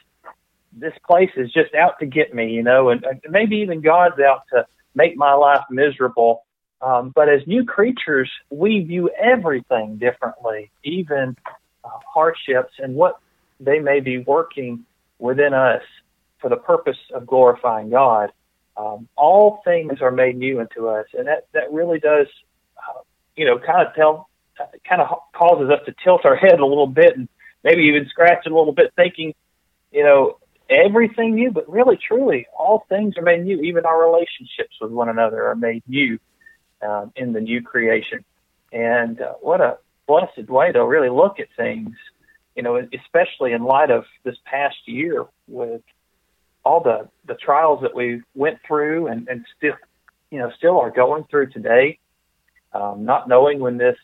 this 0.78 0.94
place 1.08 1.30
is 1.38 1.52
just 1.54 1.74
out 1.74 1.98
to 2.00 2.06
get 2.06 2.34
me, 2.34 2.52
you 2.52 2.62
know, 2.62 2.90
and, 2.90 3.04
and 3.06 3.22
maybe 3.30 3.58
even 3.58 3.80
God's 3.80 4.20
out 4.20 4.42
to 4.52 4.66
make 4.94 5.16
my 5.16 5.34
life 5.34 5.64
miserable. 5.70 6.44
Um, 6.82 7.12
but 7.16 7.30
as 7.30 7.42
new 7.48 7.64
creatures, 7.64 8.30
we 8.50 8.82
view 8.82 9.10
everything 9.18 9.98
differently, 9.98 10.72
even 10.84 11.38
uh, 11.86 11.90
hardships 12.14 12.74
and 12.80 12.96
what 12.96 13.20
they 13.60 13.80
may 13.80 14.02
be 14.02 14.18
working 14.18 14.86
within 15.18 15.54
us 15.54 15.82
for 16.40 16.50
the 16.50 16.58
purpose 16.58 16.98
of 17.14 17.26
glorifying 17.26 17.90
God. 17.90 18.32
Um, 18.78 19.08
all 19.16 19.62
things 19.64 20.02
are 20.02 20.12
made 20.12 20.38
new 20.38 20.60
unto 20.60 20.88
us, 20.88 21.06
and 21.14 21.28
that 21.28 21.48
that 21.54 21.72
really 21.72 22.00
does, 22.00 22.28
uh, 22.78 23.00
you 23.38 23.46
know, 23.46 23.58
kind 23.58 23.88
of 23.88 23.96
tell, 23.96 24.30
kind 24.88 25.02
of 25.02 25.20
causes 25.34 25.70
us 25.70 25.80
to 25.86 25.96
tilt 26.04 26.26
our 26.26 26.36
head 26.36 26.60
a 26.60 26.66
little 26.66 26.88
bit 26.88 27.18
and 27.18 27.28
maybe 27.64 27.84
even 27.84 28.08
scratch 28.10 28.46
it 28.46 28.52
a 28.52 28.56
little 28.56 28.74
bit, 28.74 28.94
thinking, 28.96 29.34
you 29.92 30.04
know, 30.04 30.38
everything 30.70 31.36
new, 31.36 31.52
but 31.52 31.70
really, 31.70 31.98
truly, 31.98 32.48
all 32.58 32.86
things 32.90 33.18
are 33.18 33.24
made 33.24 33.44
new. 33.44 33.60
Even 33.62 33.86
our 33.86 34.10
relationships 34.10 34.76
with 34.82 34.92
one 34.92 35.10
another 35.10 35.48
are 35.48 35.56
made 35.56 35.84
new 35.88 36.20
um, 36.82 37.12
in 37.16 37.34
the 37.34 37.42
new 37.42 37.62
creation. 37.62 38.24
And 38.72 39.22
uh, 39.22 39.34
what 39.42 39.62
a 39.62 39.78
blessed 40.08 40.50
way 40.50 40.72
to 40.72 40.86
really 40.86 41.10
look 41.10 41.40
at 41.40 41.48
things, 41.56 41.96
you 42.56 42.64
know, 42.64 42.88
especially 42.94 43.54
in 43.54 43.64
light 43.64 43.92
of 43.92 44.06
this 44.24 44.38
past 44.46 44.78
year 44.86 45.26
with 45.48 45.82
all 46.64 46.82
the, 46.82 47.08
the 47.26 47.36
trials 47.36 47.82
that 47.82 47.96
we 47.96 48.22
went 48.34 48.60
through 48.68 49.08
and, 49.08 49.28
and 49.28 49.46
still, 49.58 49.76
you 50.32 50.40
know, 50.40 50.52
still 50.58 50.80
are 50.80 50.92
going 50.92 51.24
through 51.26 51.52
today. 51.52 52.00
Um, 52.74 53.06
not 53.06 53.30
knowing 53.30 53.60
when 53.60 53.78
this, 53.78 53.98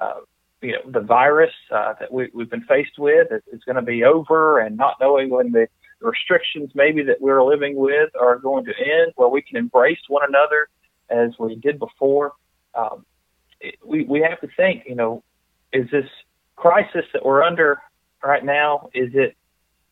uh, 0.00 0.20
you 0.62 0.72
know, 0.72 0.90
the 0.90 1.00
virus 1.00 1.52
uh, 1.70 1.94
that 2.00 2.12
we, 2.12 2.28
we've 2.34 2.50
been 2.50 2.64
faced 2.64 2.98
with 2.98 3.28
is, 3.30 3.42
is 3.52 3.64
going 3.64 3.76
to 3.76 3.82
be 3.82 4.04
over, 4.04 4.58
and 4.58 4.76
not 4.76 4.94
knowing 5.00 5.30
when 5.30 5.52
the 5.52 5.68
restrictions 6.00 6.70
maybe 6.74 7.02
that 7.02 7.20
we're 7.20 7.42
living 7.42 7.76
with 7.76 8.10
are 8.20 8.38
going 8.38 8.64
to 8.64 8.72
end, 8.78 9.12
where 9.16 9.28
we 9.28 9.42
can 9.42 9.56
embrace 9.56 9.98
one 10.08 10.22
another 10.26 10.68
as 11.10 11.30
we 11.38 11.56
did 11.56 11.78
before. 11.78 12.32
Um, 12.74 13.04
it, 13.60 13.76
we 13.84 14.04
we 14.04 14.20
have 14.20 14.40
to 14.40 14.48
think, 14.56 14.84
you 14.86 14.94
know, 14.94 15.22
is 15.72 15.90
this 15.90 16.06
crisis 16.56 17.04
that 17.12 17.24
we're 17.24 17.42
under 17.42 17.78
right 18.22 18.44
now? 18.44 18.90
Is 18.94 19.10
it 19.14 19.36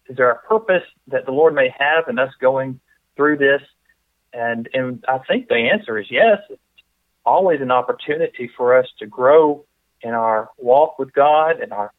is 0.09 0.17
there 0.17 0.31
a 0.31 0.39
purpose 0.43 0.83
that 1.09 1.25
the 1.25 1.33
Lord 1.33 1.55
may 1.55 1.75
have 1.79 2.09
in 2.09 2.19
us 2.19 2.33
going 2.41 2.81
through 3.17 3.39
this? 3.39 3.63
And 4.33 4.69
and 4.75 5.05
I 5.09 5.19
think 5.19 5.49
the 5.49 5.71
answer 5.73 5.99
is 5.99 6.07
yes. 6.11 6.39
It's 6.51 6.61
always 7.25 7.61
an 7.61 7.71
opportunity 7.71 8.51
for 8.57 8.77
us 8.77 8.87
to 8.99 9.07
grow 9.07 9.65
in 10.05 10.11
our 10.11 10.51
walk 10.59 10.99
with 10.99 11.13
God 11.13 11.61
and 11.61 11.73
our 11.73 11.93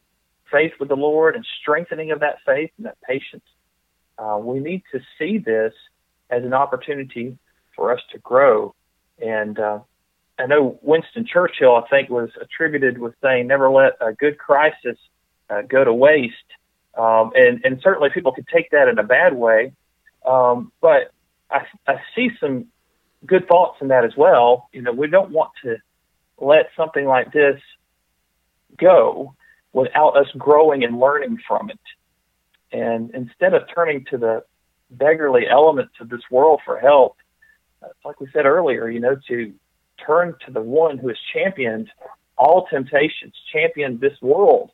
faith 0.49 0.71
with 0.79 0.87
the 0.89 0.95
Lord 0.95 1.35
and 1.35 1.45
strengthening 1.61 2.11
of 2.11 2.21
that 2.21 2.37
faith 2.45 2.71
and 2.77 2.85
that 2.85 2.97
patience 3.01 3.43
uh, 4.17 4.37
we 4.39 4.59
need 4.59 4.83
to 4.91 4.99
see 5.17 5.37
this 5.37 5.73
as 6.29 6.43
an 6.43 6.53
opportunity 6.53 7.37
for 7.75 7.91
us 7.93 8.01
to 8.11 8.17
grow. 8.19 8.73
And 9.21 9.59
uh, 9.59 9.79
I 10.39 10.45
know 10.47 10.79
Winston 10.81 11.25
Churchill, 11.25 11.75
I 11.75 11.87
think, 11.89 12.09
was 12.09 12.29
attributed 12.39 12.97
with 12.97 13.13
saying, 13.21 13.47
"Never 13.47 13.69
let 13.69 13.93
a 14.01 14.13
good 14.13 14.37
crisis 14.37 14.97
uh, 15.49 15.61
go 15.63 15.83
to 15.83 15.93
waste." 15.93 16.35
Um, 16.97 17.31
and, 17.35 17.61
and 17.65 17.81
certainly, 17.81 18.09
people 18.09 18.31
could 18.31 18.47
take 18.47 18.71
that 18.71 18.87
in 18.87 18.97
a 18.97 19.03
bad 19.03 19.33
way. 19.33 19.73
Um, 20.25 20.71
but 20.81 21.11
I, 21.51 21.65
I 21.87 22.01
see 22.15 22.31
some 22.39 22.67
good 23.25 23.47
thoughts 23.47 23.77
in 23.81 23.89
that 23.89 24.05
as 24.05 24.15
well. 24.15 24.69
You 24.71 24.81
know, 24.81 24.91
we 24.91 25.07
don't 25.07 25.31
want 25.31 25.51
to 25.63 25.77
let 26.37 26.69
something 26.75 27.05
like 27.05 27.31
this 27.31 27.61
go 28.77 29.35
without 29.73 30.17
us 30.17 30.27
growing 30.37 30.83
and 30.83 30.99
learning 30.99 31.37
from 31.47 31.69
it. 31.69 31.79
And 32.71 33.11
instead 33.13 33.53
of 33.53 33.63
turning 33.73 34.05
to 34.11 34.17
the 34.17 34.43
beggarly 34.89 35.47
elements 35.49 35.93
of 35.99 36.09
this 36.09 36.21
world 36.31 36.61
for 36.65 36.79
help, 36.79 37.17
uh, 37.83 37.87
like 38.03 38.19
we 38.19 38.27
said 38.33 38.45
earlier, 38.45 38.89
you 38.89 38.99
know, 38.99 39.17
to 39.27 39.53
turn 40.05 40.35
to 40.45 40.51
the 40.51 40.61
one 40.61 40.97
who 40.97 41.07
has 41.07 41.17
championed 41.33 41.89
all 42.37 42.67
temptations, 42.67 43.33
championed 43.51 43.99
this 43.99 44.19
world, 44.21 44.71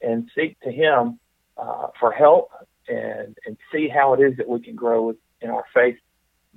and 0.00 0.30
seek 0.34 0.58
to 0.60 0.70
him 0.70 1.18
uh, 1.56 1.88
for 1.98 2.12
help 2.12 2.50
and, 2.88 3.36
and 3.46 3.56
see 3.72 3.88
how 3.88 4.14
it 4.14 4.20
is 4.20 4.36
that 4.36 4.48
we 4.48 4.60
can 4.60 4.74
grow 4.74 5.14
in 5.40 5.50
our 5.50 5.64
faith 5.72 5.96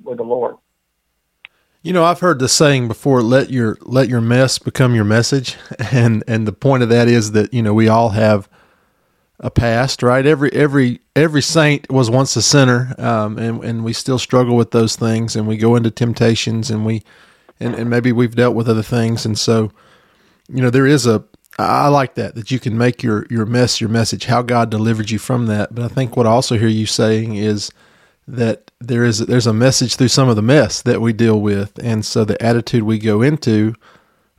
with 0.03 0.17
the 0.17 0.23
Lord. 0.23 0.55
You 1.87 1.93
know, 1.93 2.03
I've 2.03 2.19
heard 2.19 2.39
the 2.39 2.49
saying 2.49 2.89
before, 2.89 3.21
let 3.21 3.49
your 3.49 3.77
let 3.81 4.09
your 4.09 4.19
mess 4.19 4.59
become 4.59 4.93
your 4.93 5.05
message. 5.05 5.55
And 5.93 6.21
and 6.27 6.45
the 6.45 6.51
point 6.51 6.83
of 6.83 6.89
that 6.89 7.07
is 7.07 7.31
that, 7.31 7.53
you 7.53 7.61
know, 7.61 7.73
we 7.73 7.87
all 7.87 8.09
have 8.09 8.49
a 9.39 9.49
past, 9.49 10.03
right? 10.03 10.25
Every 10.25 10.51
every 10.51 10.99
every 11.15 11.41
saint 11.41 11.89
was 11.89 12.09
once 12.09 12.35
a 12.35 12.41
sinner, 12.41 12.93
um, 12.97 13.37
and 13.37 13.63
and 13.63 13.85
we 13.85 13.93
still 13.93 14.19
struggle 14.19 14.57
with 14.57 14.71
those 14.71 14.97
things, 14.97 15.37
and 15.37 15.47
we 15.47 15.55
go 15.55 15.77
into 15.77 15.89
temptations, 15.89 16.69
and 16.69 16.85
we, 16.85 17.03
and, 17.57 17.73
and 17.73 17.89
maybe 17.89 18.11
we've 18.11 18.35
dealt 18.35 18.53
with 18.53 18.67
other 18.67 18.83
things, 18.83 19.25
and 19.25 19.39
so, 19.39 19.71
you 20.49 20.61
know, 20.61 20.69
there 20.69 20.87
is 20.87 21.07
a. 21.07 21.23
I 21.57 21.87
like 21.87 22.15
that 22.15 22.35
that 22.35 22.51
you 22.51 22.59
can 22.59 22.77
make 22.77 23.01
your 23.01 23.25
your 23.29 23.45
mess 23.45 23.79
your 23.79 23.89
message, 23.89 24.25
how 24.25 24.41
God 24.41 24.69
delivered 24.69 25.09
you 25.09 25.19
from 25.19 25.45
that. 25.45 25.73
But 25.73 25.85
I 25.85 25.87
think 25.87 26.17
what 26.17 26.27
I 26.27 26.31
also 26.31 26.57
hear 26.57 26.67
you 26.67 26.85
saying 26.85 27.35
is 27.35 27.71
that 28.27 28.66
there 28.79 29.03
is 29.03 29.19
there's 29.19 29.47
a 29.47 29.53
message 29.53 29.95
through 29.95 30.09
some 30.09 30.29
of 30.29 30.35
the 30.35 30.41
mess 30.41 30.81
that 30.83 31.01
we 31.01 31.13
deal 31.13 31.39
with, 31.41 31.79
and 31.79 32.05
so 32.05 32.23
the 32.23 32.41
attitude 32.43 32.83
we 32.83 32.99
go 32.99 33.21
into 33.21 33.73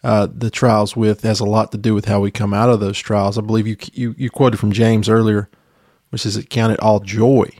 uh, 0.04 0.28
the 0.32 0.50
trials 0.50 0.96
with 0.96 1.22
has 1.22 1.40
a 1.40 1.44
lot 1.44 1.72
to 1.72 1.78
do 1.78 1.94
with 1.94 2.04
how 2.04 2.20
we 2.20 2.30
come 2.30 2.54
out 2.54 2.70
of 2.70 2.80
those 2.80 2.98
trials. 2.98 3.36
I 3.36 3.40
believe 3.40 3.66
you, 3.66 3.76
you 3.92 4.14
you 4.16 4.30
quoted 4.30 4.58
from 4.58 4.72
James 4.72 5.08
earlier, 5.08 5.48
which 6.10 6.22
says 6.22 6.36
it 6.36 6.50
counted 6.50 6.78
all 6.80 7.00
joy 7.00 7.50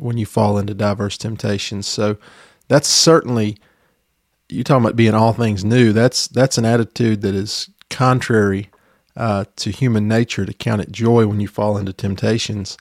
when 0.00 0.18
you 0.18 0.26
fall 0.26 0.58
into 0.58 0.74
diverse 0.74 1.16
temptations. 1.16 1.86
So 1.86 2.16
that's 2.68 2.88
certainly 2.88 3.58
you 4.48 4.64
talking 4.64 4.84
about 4.84 4.96
being 4.96 5.14
all 5.14 5.32
things 5.32 5.64
new. 5.64 5.92
That's 5.92 6.26
that's 6.26 6.58
an 6.58 6.64
attitude 6.64 7.22
that 7.22 7.34
is 7.34 7.70
contrary 7.90 8.70
uh, 9.16 9.44
to 9.56 9.70
human 9.70 10.08
nature 10.08 10.44
to 10.44 10.52
count 10.52 10.82
it 10.82 10.90
joy 10.90 11.28
when 11.28 11.38
you 11.38 11.46
fall 11.46 11.76
into 11.76 11.92
temptations. 11.92 12.76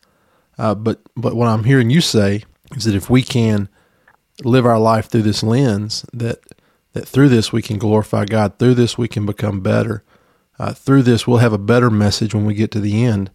Uh, 0.57 0.73
but 0.73 1.01
but 1.15 1.35
what 1.35 1.47
I'm 1.47 1.65
hearing 1.65 1.91
you 1.91 2.01
say 2.01 2.43
is 2.75 2.85
that 2.85 2.95
if 2.95 3.09
we 3.09 3.21
can 3.21 3.69
live 4.43 4.65
our 4.65 4.79
life 4.79 5.07
through 5.07 5.23
this 5.23 5.43
lens, 5.43 6.05
that 6.13 6.39
that 6.93 7.07
through 7.07 7.29
this 7.29 7.53
we 7.53 7.61
can 7.61 7.77
glorify 7.77 8.25
God. 8.25 8.59
Through 8.59 8.75
this 8.75 8.97
we 8.97 9.07
can 9.07 9.25
become 9.25 9.61
better. 9.61 10.03
Uh, 10.59 10.73
through 10.73 11.03
this 11.03 11.25
we'll 11.25 11.37
have 11.37 11.53
a 11.53 11.57
better 11.57 11.89
message 11.89 12.33
when 12.33 12.45
we 12.45 12.53
get 12.53 12.71
to 12.71 12.79
the 12.79 13.03
end. 13.03 13.31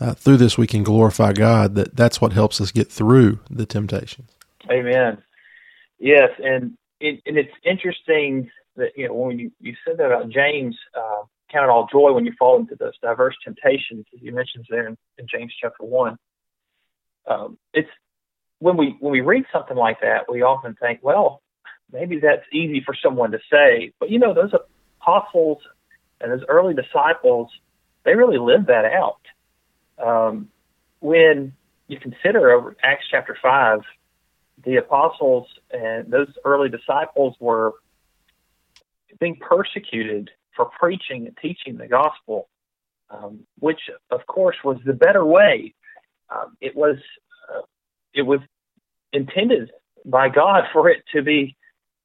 Uh, 0.00 0.14
through 0.14 0.36
this 0.36 0.58
we 0.58 0.66
can 0.66 0.82
glorify 0.82 1.32
God. 1.32 1.74
That 1.74 1.96
that's 1.96 2.20
what 2.20 2.32
helps 2.32 2.60
us 2.60 2.70
get 2.70 2.90
through 2.90 3.40
the 3.50 3.66
temptations. 3.66 4.30
Amen. 4.70 5.22
Yes, 5.98 6.30
and 6.42 6.76
it, 7.00 7.20
and 7.26 7.36
it's 7.36 7.52
interesting 7.64 8.50
that 8.76 8.90
you 8.96 9.08
know 9.08 9.14
when 9.14 9.38
you, 9.38 9.50
you 9.60 9.74
said 9.86 9.98
that 9.98 10.06
about 10.06 10.28
James, 10.28 10.76
uh, 10.96 11.24
count 11.50 11.64
it 11.64 11.70
all 11.70 11.88
joy 11.90 12.12
when 12.12 12.24
you 12.24 12.32
fall 12.38 12.58
into 12.58 12.76
those 12.76 12.96
diverse 13.02 13.34
temptations, 13.42 14.06
as 14.14 14.22
you 14.22 14.32
mentioned 14.32 14.66
there 14.70 14.86
in, 14.86 14.96
in 15.18 15.26
James 15.26 15.52
chapter 15.60 15.84
one. 15.84 16.16
Um, 17.26 17.58
it's 17.74 17.88
when 18.60 18.76
we 18.76 18.96
when 19.00 19.12
we 19.12 19.20
read 19.20 19.44
something 19.52 19.76
like 19.76 20.00
that, 20.00 20.30
we 20.30 20.42
often 20.42 20.74
think, 20.74 21.00
well, 21.02 21.42
maybe 21.92 22.20
that's 22.20 22.44
easy 22.52 22.82
for 22.84 22.94
someone 22.94 23.30
to 23.32 23.38
say, 23.50 23.92
but 23.98 24.10
you 24.10 24.18
know, 24.18 24.34
those 24.34 24.52
apostles 25.00 25.58
and 26.20 26.32
those 26.32 26.44
early 26.48 26.74
disciples, 26.74 27.50
they 28.04 28.14
really 28.14 28.38
lived 28.38 28.66
that 28.66 28.84
out. 28.84 29.20
Um, 29.98 30.48
when 31.00 31.52
you 31.86 31.98
consider 31.98 32.50
over 32.50 32.76
Acts 32.82 33.06
chapter 33.10 33.36
5, 33.40 33.80
the 34.64 34.76
apostles 34.76 35.46
and 35.70 36.10
those 36.10 36.28
early 36.44 36.68
disciples 36.68 37.36
were 37.38 37.74
being 39.20 39.36
persecuted 39.36 40.30
for 40.54 40.66
preaching 40.78 41.26
and 41.26 41.36
teaching 41.40 41.76
the 41.76 41.86
gospel, 41.86 42.48
um, 43.10 43.40
which 43.60 43.80
of 44.10 44.26
course 44.26 44.56
was 44.64 44.78
the 44.84 44.92
better 44.92 45.24
way. 45.24 45.74
Um, 46.30 46.56
it 46.60 46.76
was 46.76 46.96
it 48.14 48.22
was 48.22 48.40
intended 49.12 49.70
by 50.04 50.28
God 50.28 50.64
for 50.72 50.88
it 50.88 51.04
to 51.14 51.22
be 51.22 51.56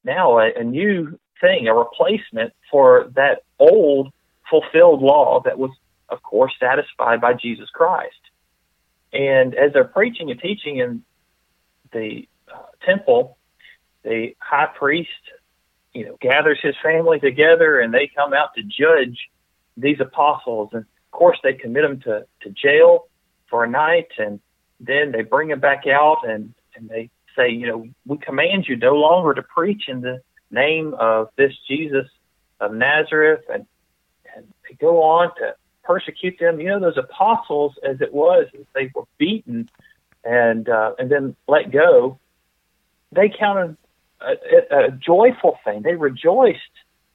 now 0.04 0.40
a, 0.40 0.52
a 0.56 0.64
new 0.64 1.20
thing, 1.40 1.68
a 1.68 1.74
replacement 1.74 2.54
for 2.72 3.12
that 3.16 3.44
old 3.60 4.12
fulfilled 4.50 5.02
law 5.02 5.42
that 5.46 5.58
was, 5.58 5.72
of 6.10 6.22
course, 6.22 6.54
satisfied 6.60 7.22
by 7.22 7.34
Jesus 7.34 7.70
Christ. 7.70 8.16
And 9.12 9.56
as 9.56 9.74
they're 9.74 9.84
preaching 9.84 10.32
and 10.32 10.40
teaching 10.40 10.78
in 10.78 11.04
the 11.92 12.28
uh, 12.52 12.64
temple, 12.86 13.38
the 14.04 14.36
high 14.40 14.68
priest, 14.78 15.10
you 15.94 16.06
know, 16.06 16.18
gathers 16.20 16.60
his 16.62 16.76
family 16.84 17.20
together 17.20 17.80
and 17.80 17.94
they 17.94 18.10
come 18.14 18.34
out 18.34 18.50
to 18.56 18.64
judge 18.64 19.18
these 19.78 20.00
apostles. 20.00 20.70
And 20.74 20.82
of 20.82 21.12
course, 21.12 21.38
they 21.44 21.54
commit 21.54 21.84
them 21.84 22.00
to, 22.02 22.26
to 22.42 22.50
jail 22.50 23.08
for 23.50 23.64
a 23.64 23.70
night 23.70 24.08
and 24.18 24.40
then 24.80 25.12
they 25.12 25.24
bring 25.24 25.50
them 25.50 25.60
back 25.60 25.88
out 25.88 26.28
and, 26.28 26.54
and 26.76 26.90
they 26.90 27.10
say, 27.36 27.50
you 27.50 27.68
know, 27.68 27.88
we 28.06 28.18
command 28.18 28.66
you 28.68 28.76
no 28.76 28.96
longer 28.96 29.34
to 29.34 29.44
preach 29.44 29.84
in 29.88 30.02
the 30.02 30.22
name 30.52 30.94
of 31.00 31.30
this 31.36 31.54
Jesus 31.68 32.08
of 32.60 32.74
Nazareth, 32.74 33.44
and 33.52 33.66
and 34.36 34.46
they 34.68 34.76
go 34.76 35.02
on 35.02 35.30
to 35.38 35.56
persecute 35.84 36.38
them. 36.40 36.60
You 36.60 36.70
know, 36.70 36.80
those 36.80 36.98
apostles, 36.98 37.74
as 37.88 38.02
it 38.02 38.14
was, 38.14 38.48
as 38.54 38.66
they 38.74 38.92
were 38.94 39.04
beaten 39.18 39.70
and 40.24 40.70
uh, 40.70 40.94
and 40.98 41.12
then 41.12 41.36
let 41.48 41.72
go, 41.72 42.20
they 43.12 43.30
counted 43.30 43.78
a, 44.22 44.76
a, 44.76 44.88
a 44.88 44.92
joyful 44.92 45.58
thing. 45.64 45.82
They 45.82 45.96
rejoiced 45.96 46.60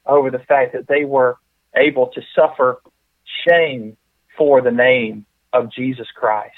over 0.06 0.30
the 0.30 0.38
fact 0.38 0.72
that 0.72 0.88
they 0.88 1.04
were 1.04 1.36
able 1.74 2.08
to 2.08 2.22
suffer 2.34 2.80
shame 3.46 3.96
for 4.36 4.60
the 4.60 4.70
name 4.70 5.26
of 5.52 5.72
Jesus 5.72 6.08
Christ. 6.14 6.54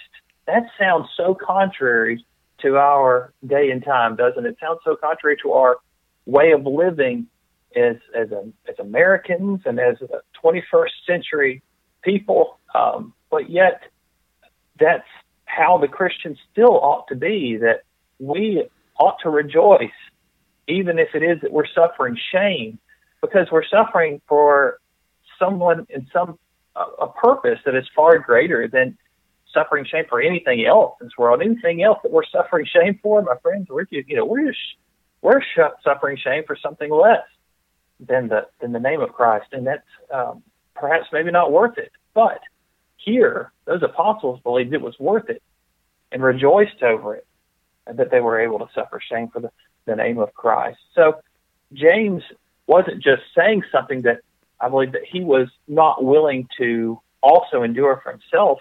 That 0.52 0.64
sounds 0.76 1.06
so 1.16 1.34
contrary 1.34 2.24
to 2.62 2.76
our 2.76 3.32
day 3.46 3.70
and 3.70 3.84
time, 3.84 4.16
doesn't 4.16 4.44
it? 4.44 4.56
sounds 4.60 4.80
so 4.84 4.96
contrary 4.96 5.36
to 5.42 5.52
our 5.52 5.76
way 6.26 6.50
of 6.50 6.66
living 6.66 7.28
as 7.76 7.96
as 8.16 8.32
a, 8.32 8.50
as 8.68 8.76
Americans 8.80 9.60
and 9.64 9.78
as 9.78 9.96
a 10.02 10.20
21st 10.44 10.90
century 11.06 11.62
people. 12.02 12.58
Um, 12.74 13.14
but 13.30 13.48
yet, 13.48 13.82
that's 14.80 15.06
how 15.44 15.78
the 15.78 15.86
Christians 15.86 16.36
still 16.50 16.74
ought 16.80 17.06
to 17.08 17.14
be. 17.14 17.56
That 17.56 17.82
we 18.18 18.64
ought 18.98 19.18
to 19.22 19.30
rejoice, 19.30 20.00
even 20.66 20.98
if 20.98 21.14
it 21.14 21.22
is 21.22 21.40
that 21.42 21.52
we're 21.52 21.72
suffering 21.72 22.18
shame, 22.32 22.80
because 23.20 23.46
we're 23.52 23.64
suffering 23.64 24.20
for 24.26 24.80
someone 25.38 25.86
in 25.90 26.08
some 26.12 26.40
a 26.74 27.06
purpose 27.06 27.58
that 27.64 27.76
is 27.76 27.84
far 27.94 28.18
greater 28.18 28.66
than 28.66 28.96
suffering 29.52 29.84
shame 29.84 30.04
for 30.08 30.20
anything 30.20 30.64
else 30.64 30.94
in 31.00 31.06
this 31.06 31.18
world. 31.18 31.42
Anything 31.42 31.82
else 31.82 31.98
that 32.02 32.12
we're 32.12 32.24
suffering 32.24 32.66
shame 32.66 32.98
for, 33.02 33.22
my 33.22 33.36
friends, 33.42 33.68
we're 33.68 33.86
you 33.90 34.16
know 34.16 34.24
we're 34.24 34.46
just 34.48 34.58
we're 35.22 35.40
suffering 35.84 36.16
shame 36.16 36.44
for 36.46 36.56
something 36.56 36.90
less 36.90 37.24
than 37.98 38.28
the 38.28 38.46
than 38.60 38.72
the 38.72 38.80
name 38.80 39.00
of 39.00 39.12
Christ, 39.12 39.46
and 39.52 39.66
that's 39.66 39.86
um, 40.12 40.42
perhaps 40.74 41.06
maybe 41.12 41.30
not 41.30 41.52
worth 41.52 41.78
it. 41.78 41.92
But 42.14 42.40
here, 42.96 43.52
those 43.66 43.82
apostles 43.82 44.40
believed 44.42 44.72
it 44.72 44.80
was 44.80 44.98
worth 44.98 45.28
it 45.28 45.42
and 46.12 46.22
rejoiced 46.22 46.82
over 46.82 47.14
it, 47.14 47.26
that 47.86 48.10
they 48.10 48.20
were 48.20 48.40
able 48.40 48.58
to 48.58 48.68
suffer 48.74 49.00
shame 49.00 49.28
for 49.28 49.40
the, 49.40 49.50
the 49.86 49.96
name 49.96 50.18
of 50.18 50.34
Christ. 50.34 50.78
So 50.94 51.20
James 51.72 52.22
wasn't 52.66 53.02
just 53.02 53.22
saying 53.36 53.62
something 53.72 54.02
that 54.02 54.20
I 54.60 54.68
believe 54.68 54.92
that 54.92 55.04
he 55.10 55.22
was 55.22 55.48
not 55.68 56.04
willing 56.04 56.48
to 56.58 57.00
also 57.22 57.62
endure 57.62 58.00
for 58.02 58.12
himself, 58.12 58.60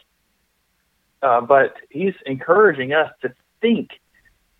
uh, 1.22 1.42
but 1.42 1.76
he's 1.90 2.14
encouraging 2.26 2.94
us 2.94 3.12
to 3.22 3.34
think 3.62 3.90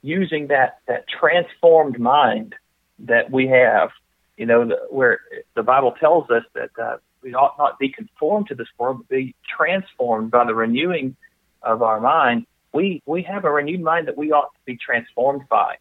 using 0.01 0.48
that 0.48 0.80
that 0.88 1.06
transformed 1.08 2.00
mind 2.00 2.56
that 3.00 3.32
we 3.32 3.48
have. 3.48 3.89
You 4.38 4.46
know, 4.46 4.66
the, 4.66 4.78
where 4.89 5.20
the 5.56 5.63
Bible 5.63 5.94
tells 6.00 6.30
us 6.30 6.44
that 6.54 6.70
uh, 6.82 6.98
we 7.22 7.34
ought 7.34 7.58
not 7.58 7.78
be 7.78 7.89
conformed 7.89 8.48
to 8.48 8.56
this 8.56 8.68
world, 8.78 9.00
but 9.00 9.10
be 9.10 9.36
transformed 9.58 10.32
by 10.32 10.46
the 10.46 10.56
renewing 10.56 11.16
of 11.62 11.82
our 11.82 12.00
mind. 12.00 12.46
We 12.74 13.01
we 13.06 13.24
have 13.24 13.46
a 13.46 13.51
renewed 13.51 13.82
mind 13.82 14.08
that 14.08 14.18
we 14.18 14.32
ought 14.32 14.54
to 14.54 14.60
be 14.66 14.78
transformed 14.78 15.48
by, 15.50 15.78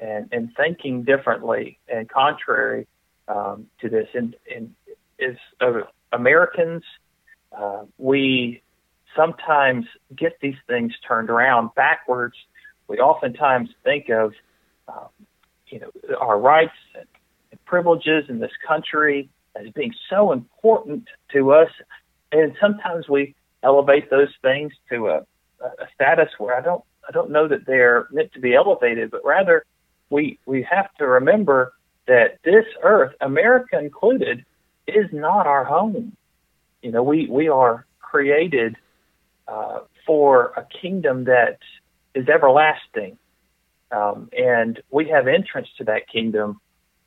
and 0.00 0.28
and 0.32 0.50
thinking 0.56 1.04
differently 1.04 1.78
and 1.88 2.08
contrary 2.08 2.86
um, 3.26 3.66
to 3.80 3.88
this. 3.88 4.08
And 4.14 4.36
and 4.54 4.74
as 5.20 5.36
uh, 5.60 5.82
Americans, 6.12 6.82
uh, 7.56 7.84
we 7.96 8.62
sometimes 9.16 9.86
get 10.14 10.38
these 10.40 10.56
things 10.66 10.92
turned 11.06 11.30
around 11.30 11.70
backwards. 11.74 12.36
We 12.88 12.98
oftentimes 12.98 13.70
think 13.84 14.08
of, 14.08 14.32
um, 14.88 15.08
you 15.68 15.80
know, 15.80 15.90
our 16.20 16.38
rights 16.38 16.72
and, 16.94 17.06
and 17.50 17.64
privileges 17.64 18.24
in 18.28 18.38
this 18.38 18.52
country 18.66 19.28
as 19.56 19.70
being 19.70 19.94
so 20.08 20.32
important 20.32 21.08
to 21.32 21.52
us, 21.52 21.70
and 22.32 22.54
sometimes 22.60 23.08
we 23.08 23.34
elevate 23.62 24.10
those 24.10 24.32
things 24.42 24.72
to 24.90 25.08
a, 25.08 25.24
a 25.60 25.88
status 25.94 26.28
where 26.38 26.56
I 26.56 26.60
don't 26.60 26.84
I 27.08 27.12
don't 27.12 27.30
know 27.30 27.48
that 27.48 27.66
they're 27.66 28.06
meant 28.10 28.32
to 28.34 28.40
be 28.40 28.54
elevated, 28.54 29.10
but 29.10 29.24
rather 29.24 29.64
we 30.10 30.38
we 30.46 30.62
have 30.62 30.92
to 30.98 31.06
remember 31.06 31.72
that 32.06 32.38
this 32.44 32.64
earth, 32.82 33.14
America 33.20 33.78
included, 33.78 34.44
is 34.86 35.06
not 35.12 35.46
our 35.46 35.64
home. 35.64 36.16
You 36.82 36.92
know, 36.92 37.02
we 37.02 37.26
we 37.26 37.48
are 37.48 37.86
created 38.00 38.76
uh, 39.48 39.80
for 40.06 40.52
a 40.56 40.66
kingdom 40.80 41.24
that 41.24 41.58
is 42.14 42.28
everlasting. 42.28 43.18
Um, 43.90 44.28
and 44.36 44.80
we 44.90 45.08
have 45.08 45.26
entrance 45.26 45.68
to 45.78 45.84
that 45.84 46.08
kingdom 46.08 46.60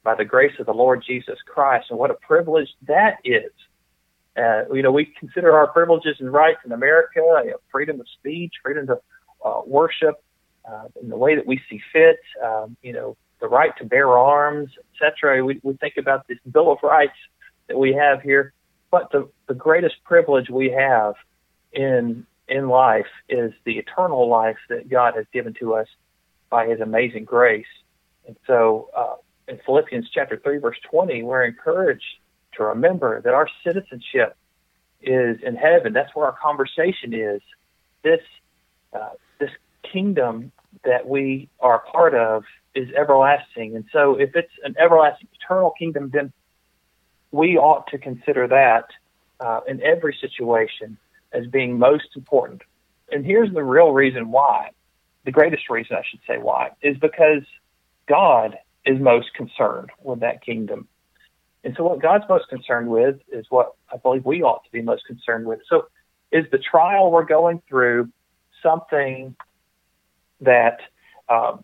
by 0.04 0.16
the 0.16 0.26
grace 0.26 0.54
of 0.60 0.66
the 0.66 0.74
Lord 0.74 1.04
Jesus 1.06 1.38
Christ. 1.46 1.88
And 1.90 2.00
what 2.00 2.10
a 2.10 2.16
privilege 2.16 2.70
that 2.88 3.18
is. 3.24 3.52
Uh, 4.36 4.64
you 4.74 4.82
know, 4.82 4.92
we 4.92 5.14
consider 5.20 5.56
our 5.56 5.68
privileges 5.68 6.16
and 6.20 6.32
rights 6.32 6.60
in 6.66 6.72
America, 6.72 7.20
you 7.44 7.52
know, 7.52 7.58
freedom 7.72 8.00
of 8.00 8.08
speech, 8.20 8.54
freedom 8.64 8.88
to 8.88 9.00
uh, 9.46 9.62
worship 9.66 10.16
uh, 10.70 10.86
in 11.02 11.10
the 11.10 11.18
way 11.18 11.36
that 11.36 11.46
we 11.46 11.60
see 11.70 11.82
fit, 11.92 12.20
um, 12.44 12.76
you 12.82 12.94
know, 12.94 13.18
the 13.42 13.48
right 13.48 13.76
to 13.78 13.86
bear 13.86 14.18
arms, 14.18 14.70
etc. 14.94 15.44
We, 15.44 15.60
we 15.64 15.74
think 15.74 15.96
about 15.98 16.28
this 16.28 16.38
Bill 16.50 16.72
of 16.72 16.78
Rights 16.82 17.18
that 17.68 17.78
we 17.78 17.94
have 17.94 18.22
here. 18.22 18.54
But 18.90 19.12
the, 19.12 19.30
the 19.48 19.54
greatest 19.54 19.96
privilege 20.06 20.50
we 20.50 20.70
have 20.72 21.16
in 21.74 22.26
in 22.52 22.68
life 22.68 23.12
is 23.30 23.54
the 23.64 23.78
eternal 23.84 24.28
life 24.28 24.58
that 24.70 24.90
God 24.90 25.16
has 25.16 25.26
given 25.34 25.54
to 25.62 25.74
us 25.74 25.88
by 26.50 26.68
His 26.68 26.80
amazing 26.82 27.26
grace. 27.26 27.74
And 28.28 28.36
so, 28.46 28.90
uh, 28.96 29.16
in 29.48 29.60
Philippians 29.66 30.08
chapter 30.14 30.38
three, 30.44 30.60
verse 30.60 30.78
twenty, 30.90 31.24
we're 31.24 31.46
encouraged 31.46 32.12
to 32.56 32.64
remember 32.66 33.22
that 33.22 33.34
our 33.34 33.48
citizenship 33.64 34.36
is 35.02 35.42
in 35.42 35.56
heaven. 35.56 35.94
That's 35.94 36.14
where 36.16 36.28
our 36.28 36.38
conversation 36.50 37.14
is. 37.14 37.42
This 38.04 38.22
uh, 38.94 39.16
this 39.40 39.52
kingdom 39.92 40.52
that 40.84 41.08
we 41.08 41.50
are 41.60 41.80
part 41.80 42.14
of 42.14 42.44
is 42.76 42.88
everlasting. 43.02 43.76
And 43.78 43.86
so, 43.92 44.16
if 44.26 44.36
it's 44.36 44.56
an 44.64 44.76
everlasting, 44.78 45.30
eternal 45.40 45.72
kingdom, 45.72 46.12
then 46.14 46.32
we 47.32 47.58
ought 47.58 47.88
to 47.88 47.98
consider 47.98 48.48
that 48.48 48.88
uh, 49.40 49.62
in 49.68 49.82
every 49.82 50.16
situation 50.20 50.98
as 51.34 51.48
being 51.48 51.78
most 51.78 52.16
important. 52.16 52.62
And 53.12 53.26
here's 53.26 53.54
the 53.54 53.64
real 53.64 53.92
reason 53.92 54.32
why 54.32 54.72
the 55.26 55.32
greatest 55.32 55.70
reason 55.70 55.96
I 55.96 56.04
should 56.10 56.22
say 56.28 56.38
why 56.38 56.72
is 56.82 56.98
because 56.98 57.44
God 58.08 58.58
is 58.86 59.00
most 59.00 59.34
concerned 59.36 59.92
with 60.02 60.22
that 60.22 60.44
kingdom. 60.44 60.88
And 61.64 61.76
so, 61.78 61.84
what 61.84 62.02
God's 62.02 62.24
most 62.28 62.50
concerned 62.50 62.90
with 62.90 63.18
is 63.32 63.46
what 63.50 63.74
I 63.94 63.98
believe 63.98 64.26
we 64.26 64.42
ought 64.42 64.64
to 64.64 64.72
be 64.72 64.82
most 64.82 65.06
concerned 65.06 65.46
with. 65.46 65.60
So, 65.70 65.88
is 66.32 66.46
the 66.52 66.58
trial 66.58 67.12
we're 67.12 67.26
going 67.26 67.62
through 67.70 68.10
something 68.64 69.36
that 70.42 70.80
um, 71.30 71.64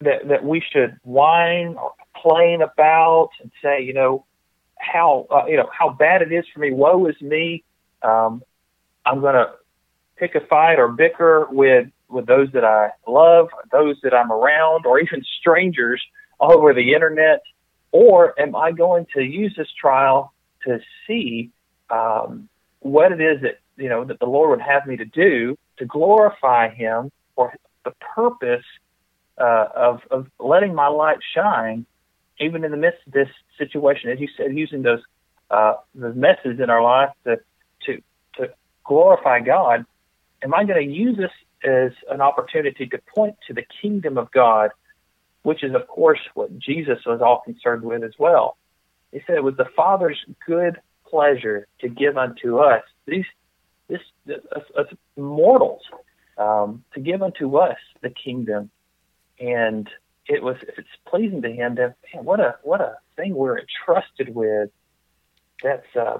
that 0.00 0.28
that 0.28 0.44
we 0.44 0.62
should 0.72 0.98
whine 1.02 1.74
or 1.74 1.92
complain 2.12 2.62
about 2.62 3.30
and 3.40 3.50
say, 3.60 3.82
you 3.82 3.92
know, 3.92 4.24
how 4.78 5.26
uh, 5.30 5.46
you 5.48 5.56
know 5.56 5.68
how 5.76 5.90
bad 5.90 6.22
it 6.22 6.32
is 6.32 6.44
for 6.52 6.60
me. 6.60 6.70
Woe 6.70 7.06
is 7.06 7.20
me. 7.20 7.64
Um, 8.02 8.42
I'm 9.04 9.20
going 9.20 9.34
to 9.34 9.50
pick 10.16 10.34
a 10.34 10.40
fight 10.46 10.78
or 10.78 10.88
bicker 10.88 11.46
with 11.50 11.88
with 12.08 12.26
those 12.26 12.48
that 12.52 12.64
I 12.64 12.90
love, 13.08 13.48
those 13.72 13.96
that 14.02 14.14
I'm 14.14 14.30
around, 14.30 14.86
or 14.86 15.00
even 15.00 15.22
strangers 15.40 16.02
over 16.40 16.74
the 16.74 16.94
internet? 16.94 17.42
Or 17.92 18.38
am 18.40 18.54
I 18.56 18.72
going 18.72 19.06
to 19.14 19.22
use 19.22 19.54
this 19.56 19.68
trial 19.80 20.32
to 20.64 20.80
see 21.06 21.50
um, 21.90 22.48
what 22.80 23.12
it 23.12 23.20
is 23.20 23.42
that 23.42 23.60
you 23.76 23.88
know 23.88 24.04
that 24.04 24.18
the 24.18 24.26
Lord 24.26 24.50
would 24.50 24.60
have 24.60 24.86
me 24.86 24.96
to 24.96 25.04
do 25.04 25.56
to 25.78 25.84
glorify 25.84 26.68
Him 26.68 27.10
for 27.34 27.54
the 27.84 27.92
purpose 28.14 28.64
uh, 29.38 29.66
of 29.74 30.00
of 30.10 30.26
letting 30.38 30.74
my 30.74 30.88
light 30.88 31.18
shine, 31.34 31.86
even 32.40 32.64
in 32.64 32.70
the 32.70 32.76
midst 32.76 33.06
of 33.06 33.12
this 33.12 33.28
situation, 33.58 34.10
as 34.10 34.20
you 34.20 34.28
said, 34.36 34.56
using 34.56 34.82
those 34.82 35.00
uh, 35.50 35.74
the 35.94 36.12
messes 36.12 36.60
in 36.60 36.70
our 36.70 36.82
life 36.82 37.10
to 37.24 37.36
to 37.86 38.02
to 38.36 38.50
glorify 38.84 39.40
God. 39.40 39.84
Am 40.42 40.54
I 40.54 40.64
going 40.64 40.86
to 40.86 40.94
use 40.94 41.16
this 41.16 41.30
as 41.64 41.92
an 42.10 42.20
opportunity 42.20 42.86
to 42.86 42.98
point 43.14 43.36
to 43.48 43.54
the 43.54 43.64
kingdom 43.80 44.18
of 44.18 44.30
God, 44.30 44.70
which 45.42 45.64
is, 45.64 45.74
of 45.74 45.86
course, 45.88 46.20
what 46.34 46.58
Jesus 46.58 46.98
was 47.06 47.20
all 47.20 47.42
concerned 47.44 47.82
with 47.82 48.02
as 48.04 48.12
well? 48.18 48.56
He 49.12 49.20
said 49.26 49.36
it 49.36 49.44
was 49.44 49.56
the 49.56 49.68
Father's 49.76 50.18
good 50.46 50.80
pleasure 51.06 51.66
to 51.80 51.88
give 51.88 52.18
unto 52.18 52.58
us 52.58 52.82
these 53.06 53.24
this 53.88 54.00
us, 54.56 54.62
us 54.76 54.86
mortals 55.16 55.82
um, 56.38 56.84
to 56.94 57.00
give 57.00 57.22
unto 57.22 57.56
us 57.56 57.76
the 58.02 58.10
kingdom, 58.10 58.70
and 59.38 59.88
it 60.26 60.42
was 60.42 60.56
it's 60.62 60.88
pleasing 61.06 61.42
to 61.42 61.52
Him, 61.52 61.76
then 61.76 61.94
man, 62.12 62.24
what 62.24 62.40
a 62.40 62.56
what 62.62 62.80
a 62.80 62.96
thing 63.16 63.34
we're 63.34 63.58
entrusted 63.58 64.34
with. 64.34 64.70
That's 65.62 65.86
uh, 65.94 66.18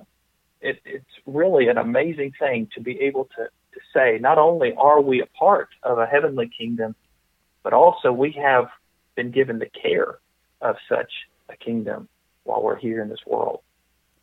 it, 0.64 0.80
it's 0.84 1.04
really 1.26 1.68
an 1.68 1.78
amazing 1.78 2.32
thing 2.38 2.68
to 2.74 2.80
be 2.80 2.98
able 3.00 3.26
to, 3.36 3.44
to 3.44 3.80
say 3.92 4.18
not 4.18 4.38
only 4.38 4.74
are 4.74 5.00
we 5.00 5.20
a 5.20 5.26
part 5.26 5.68
of 5.82 5.98
a 5.98 6.06
heavenly 6.06 6.50
kingdom, 6.56 6.96
but 7.62 7.72
also 7.72 8.10
we 8.10 8.32
have 8.32 8.68
been 9.14 9.30
given 9.30 9.58
the 9.58 9.68
care 9.68 10.18
of 10.62 10.76
such 10.88 11.12
a 11.50 11.56
kingdom 11.56 12.08
while 12.44 12.62
we're 12.62 12.76
here 12.76 13.02
in 13.02 13.08
this 13.08 13.20
world. 13.26 13.60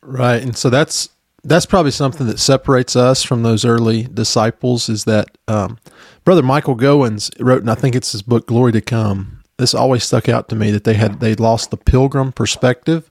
Right, 0.02 0.42
and 0.42 0.56
so 0.56 0.68
that's 0.68 1.10
that's 1.44 1.66
probably 1.66 1.92
something 1.92 2.26
that 2.26 2.38
separates 2.38 2.94
us 2.94 3.22
from 3.22 3.42
those 3.42 3.64
early 3.64 4.04
disciples 4.04 4.88
is 4.88 5.04
that 5.04 5.36
um, 5.48 5.78
brother 6.24 6.42
Michael 6.42 6.76
Gowens 6.76 7.30
wrote, 7.40 7.60
and 7.60 7.70
I 7.70 7.74
think 7.74 7.94
it's 7.94 8.12
his 8.12 8.22
book 8.22 8.48
"Glory 8.48 8.72
to 8.72 8.80
Come." 8.80 9.42
This 9.58 9.74
always 9.74 10.02
stuck 10.02 10.28
out 10.28 10.48
to 10.48 10.56
me 10.56 10.72
that 10.72 10.82
they 10.82 10.94
had 10.94 11.20
they 11.20 11.36
lost 11.36 11.70
the 11.70 11.76
pilgrim 11.76 12.32
perspective. 12.32 13.10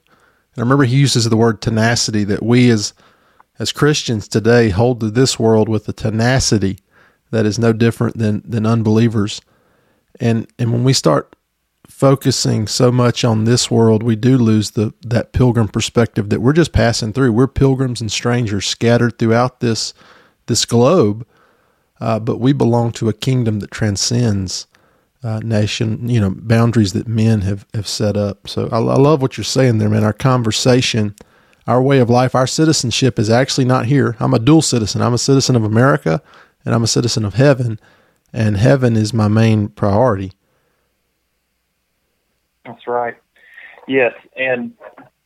And 0.53 0.61
I 0.61 0.65
remember 0.65 0.83
he 0.83 0.97
uses 0.97 1.29
the 1.29 1.37
word 1.37 1.61
tenacity 1.61 2.25
that 2.25 2.43
we 2.43 2.69
as 2.69 2.93
as 3.61 3.71
Christians 3.71 4.27
today 4.27 4.69
hold 4.69 4.99
to 5.01 5.11
this 5.11 5.37
world 5.37 5.69
with 5.69 5.87
a 5.87 5.93
tenacity 5.93 6.79
that 7.29 7.45
is 7.45 7.59
no 7.59 7.71
different 7.71 8.17
than 8.17 8.41
than 8.43 8.65
unbelievers. 8.65 9.39
And 10.19 10.51
and 10.57 10.73
when 10.73 10.83
we 10.83 10.93
start 10.93 11.35
focusing 11.87 12.65
so 12.65 12.91
much 12.91 13.23
on 13.23 13.43
this 13.43 13.69
world, 13.69 14.01
we 14.01 14.15
do 14.15 14.35
lose 14.35 14.71
the 14.71 14.95
that 15.03 15.31
pilgrim 15.31 15.67
perspective 15.67 16.29
that 16.31 16.41
we're 16.41 16.53
just 16.53 16.73
passing 16.73 17.13
through. 17.13 17.33
We're 17.33 17.47
pilgrims 17.47 18.01
and 18.01 18.11
strangers 18.11 18.65
scattered 18.65 19.19
throughout 19.19 19.59
this 19.59 19.93
this 20.47 20.65
globe, 20.65 21.23
uh, 21.99 22.19
but 22.19 22.39
we 22.39 22.53
belong 22.53 22.91
to 22.93 23.09
a 23.09 23.13
kingdom 23.13 23.59
that 23.59 23.69
transcends 23.69 24.65
uh, 25.23 25.39
nation, 25.43 26.09
you 26.09 26.19
know, 26.19 26.33
boundaries 26.35 26.93
that 26.93 27.07
men 27.07 27.41
have 27.41 27.67
have 27.75 27.87
set 27.87 28.17
up. 28.17 28.49
So 28.49 28.69
I, 28.71 28.77
I 28.77 28.97
love 28.97 29.21
what 29.21 29.37
you're 29.37 29.43
saying 29.43 29.77
there, 29.77 29.89
man. 29.89 30.03
Our 30.03 30.13
conversation, 30.13 31.15
our 31.67 31.81
way 31.81 31.99
of 31.99 32.09
life, 32.09 32.35
our 32.35 32.47
citizenship 32.47 33.19
is 33.19 33.29
actually 33.29 33.65
not 33.65 33.85
here. 33.85 34.15
I'm 34.19 34.33
a 34.33 34.39
dual 34.39 34.61
citizen. 34.61 35.01
I'm 35.01 35.13
a 35.13 35.19
citizen 35.19 35.55
of 35.55 35.63
America, 35.63 36.21
and 36.65 36.73
I'm 36.73 36.83
a 36.83 36.87
citizen 36.87 37.25
of 37.25 37.35
heaven, 37.35 37.79
and 38.33 38.57
heaven 38.57 38.95
is 38.95 39.13
my 39.13 39.27
main 39.27 39.67
priority. 39.69 40.33
That's 42.65 42.87
right. 42.87 43.15
Yes, 43.87 44.13
and 44.35 44.73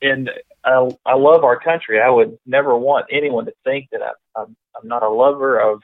and 0.01 0.29
I 0.63 0.89
I 1.05 1.15
love 1.15 1.43
our 1.43 1.59
country. 1.59 2.01
I 2.01 2.09
would 2.09 2.37
never 2.45 2.77
want 2.77 3.05
anyone 3.11 3.45
to 3.45 3.53
think 3.63 3.89
that 3.91 4.01
I, 4.01 4.41
I'm 4.41 4.55
I'm 4.75 4.87
not 4.87 5.03
a 5.03 5.09
lover 5.09 5.59
of 5.59 5.81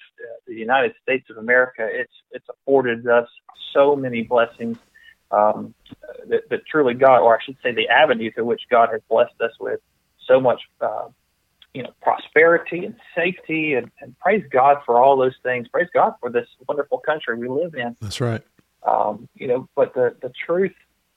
the 0.47 0.55
United 0.55 0.93
States 1.01 1.29
of 1.29 1.37
America. 1.37 1.87
It's 1.89 2.13
it's 2.31 2.47
afforded 2.49 3.07
us 3.07 3.27
so 3.73 3.95
many 3.95 4.23
blessings 4.23 4.77
um, 5.31 5.73
that, 6.27 6.49
that 6.49 6.65
truly 6.65 6.93
God, 6.93 7.19
or 7.21 7.37
I 7.37 7.43
should 7.43 7.57
say, 7.63 7.73
the 7.73 7.87
avenue 7.89 8.31
through 8.31 8.45
which 8.45 8.63
God 8.69 8.89
has 8.91 9.01
blessed 9.09 9.39
us 9.41 9.51
with 9.59 9.79
so 10.31 10.39
much, 10.39 10.61
uh, 10.79 11.07
you 11.73 11.83
know, 11.83 11.91
prosperity 12.01 12.85
and 12.85 12.95
safety, 13.15 13.73
and, 13.73 13.91
and 14.01 14.17
praise 14.19 14.43
God 14.51 14.77
for 14.85 15.01
all 15.01 15.17
those 15.17 15.35
things. 15.43 15.67
Praise 15.67 15.89
God 15.93 16.13
for 16.19 16.29
this 16.29 16.47
wonderful 16.67 16.99
country 16.99 17.37
we 17.37 17.47
live 17.47 17.75
in. 17.75 17.95
That's 18.01 18.21
right. 18.21 18.41
Um, 18.83 19.27
you 19.35 19.47
know, 19.47 19.69
but 19.75 19.93
the 19.93 20.15
the 20.21 20.31
truth 20.45 20.73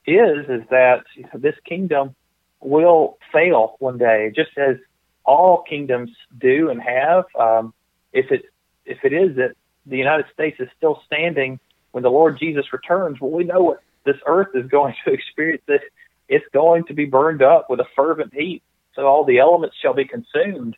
is 0.07 0.47
is 0.49 0.63
that 0.71 1.05
you 1.17 1.25
know, 1.25 1.41
this 1.41 1.57
kingdom 1.65 2.15
will 2.61 3.19
fail 3.33 3.77
one 3.79 3.99
day, 3.99 4.33
just 4.35 4.51
as 4.57 4.77
all 5.25 5.63
kingdoms 5.69 6.11
do 6.39 6.71
and 6.71 6.81
have. 6.81 7.25
Um, 7.39 7.73
if 8.13 8.31
it 8.31 8.45
if 8.85 8.99
it 9.05 9.13
is 9.13 9.37
that 9.37 9.55
the 9.87 9.97
United 9.97 10.27
States 10.33 10.59
is 10.61 10.69
still 10.77 11.03
standing 11.07 11.59
when 11.93 12.03
the 12.03 12.11
Lord 12.11 12.39
Jesus 12.39 12.73
returns, 12.73 13.21
well, 13.21 13.31
we 13.31 13.45
know 13.45 13.63
what 13.63 13.81
this 14.05 14.17
earth 14.27 14.49
is 14.55 14.67
going 14.67 14.95
to 15.05 15.13
experience. 15.19 15.63
This 15.67 15.81
it's 16.29 16.47
going 16.53 16.85
to 16.85 16.95
be 16.95 17.05
burned 17.05 17.43
up 17.43 17.69
with 17.69 17.81
a 17.81 17.87
fervent 17.95 18.33
heat. 18.33 18.63
So 18.95 19.07
all 19.07 19.25
the 19.25 19.39
elements 19.39 19.77
shall 19.81 19.95
be 19.95 20.05
consumed 20.05 20.77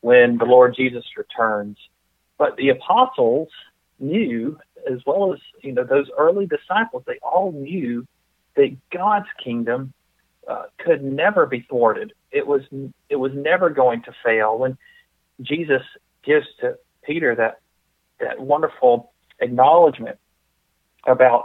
when 0.00 0.38
the 0.38 0.44
Lord 0.44 0.74
Jesus 0.76 1.04
returns. 1.16 1.78
But 2.38 2.56
the 2.56 2.68
apostles 2.70 3.48
knew, 3.98 4.58
as 4.90 4.98
well 5.06 5.32
as 5.32 5.40
you 5.62 5.72
know, 5.72 5.84
those 5.84 6.10
early 6.18 6.46
disciples, 6.46 7.04
they 7.06 7.18
all 7.22 7.52
knew 7.52 8.06
that 8.56 8.76
God's 8.90 9.28
kingdom 9.42 9.92
uh, 10.48 10.64
could 10.78 11.02
never 11.02 11.46
be 11.46 11.60
thwarted. 11.68 12.12
It 12.30 12.46
was 12.46 12.62
it 13.08 13.16
was 13.16 13.32
never 13.34 13.70
going 13.70 14.02
to 14.02 14.12
fail. 14.24 14.58
When 14.58 14.76
Jesus 15.40 15.82
gives 16.24 16.46
to 16.60 16.78
Peter 17.02 17.34
that 17.34 17.60
that 18.20 18.40
wonderful 18.40 19.12
acknowledgement 19.40 20.18
about 21.06 21.44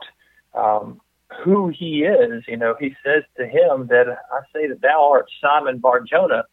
um, 0.53 0.99
who 1.43 1.69
he 1.69 2.03
is, 2.03 2.43
you 2.47 2.57
know, 2.57 2.75
he 2.79 2.95
says 3.03 3.23
to 3.37 3.45
him 3.45 3.87
that 3.87 4.07
I 4.09 4.39
say 4.53 4.67
that 4.67 4.81
thou 4.81 5.11
art 5.11 5.29
Simon 5.41 5.77
Barjona. 5.77 6.45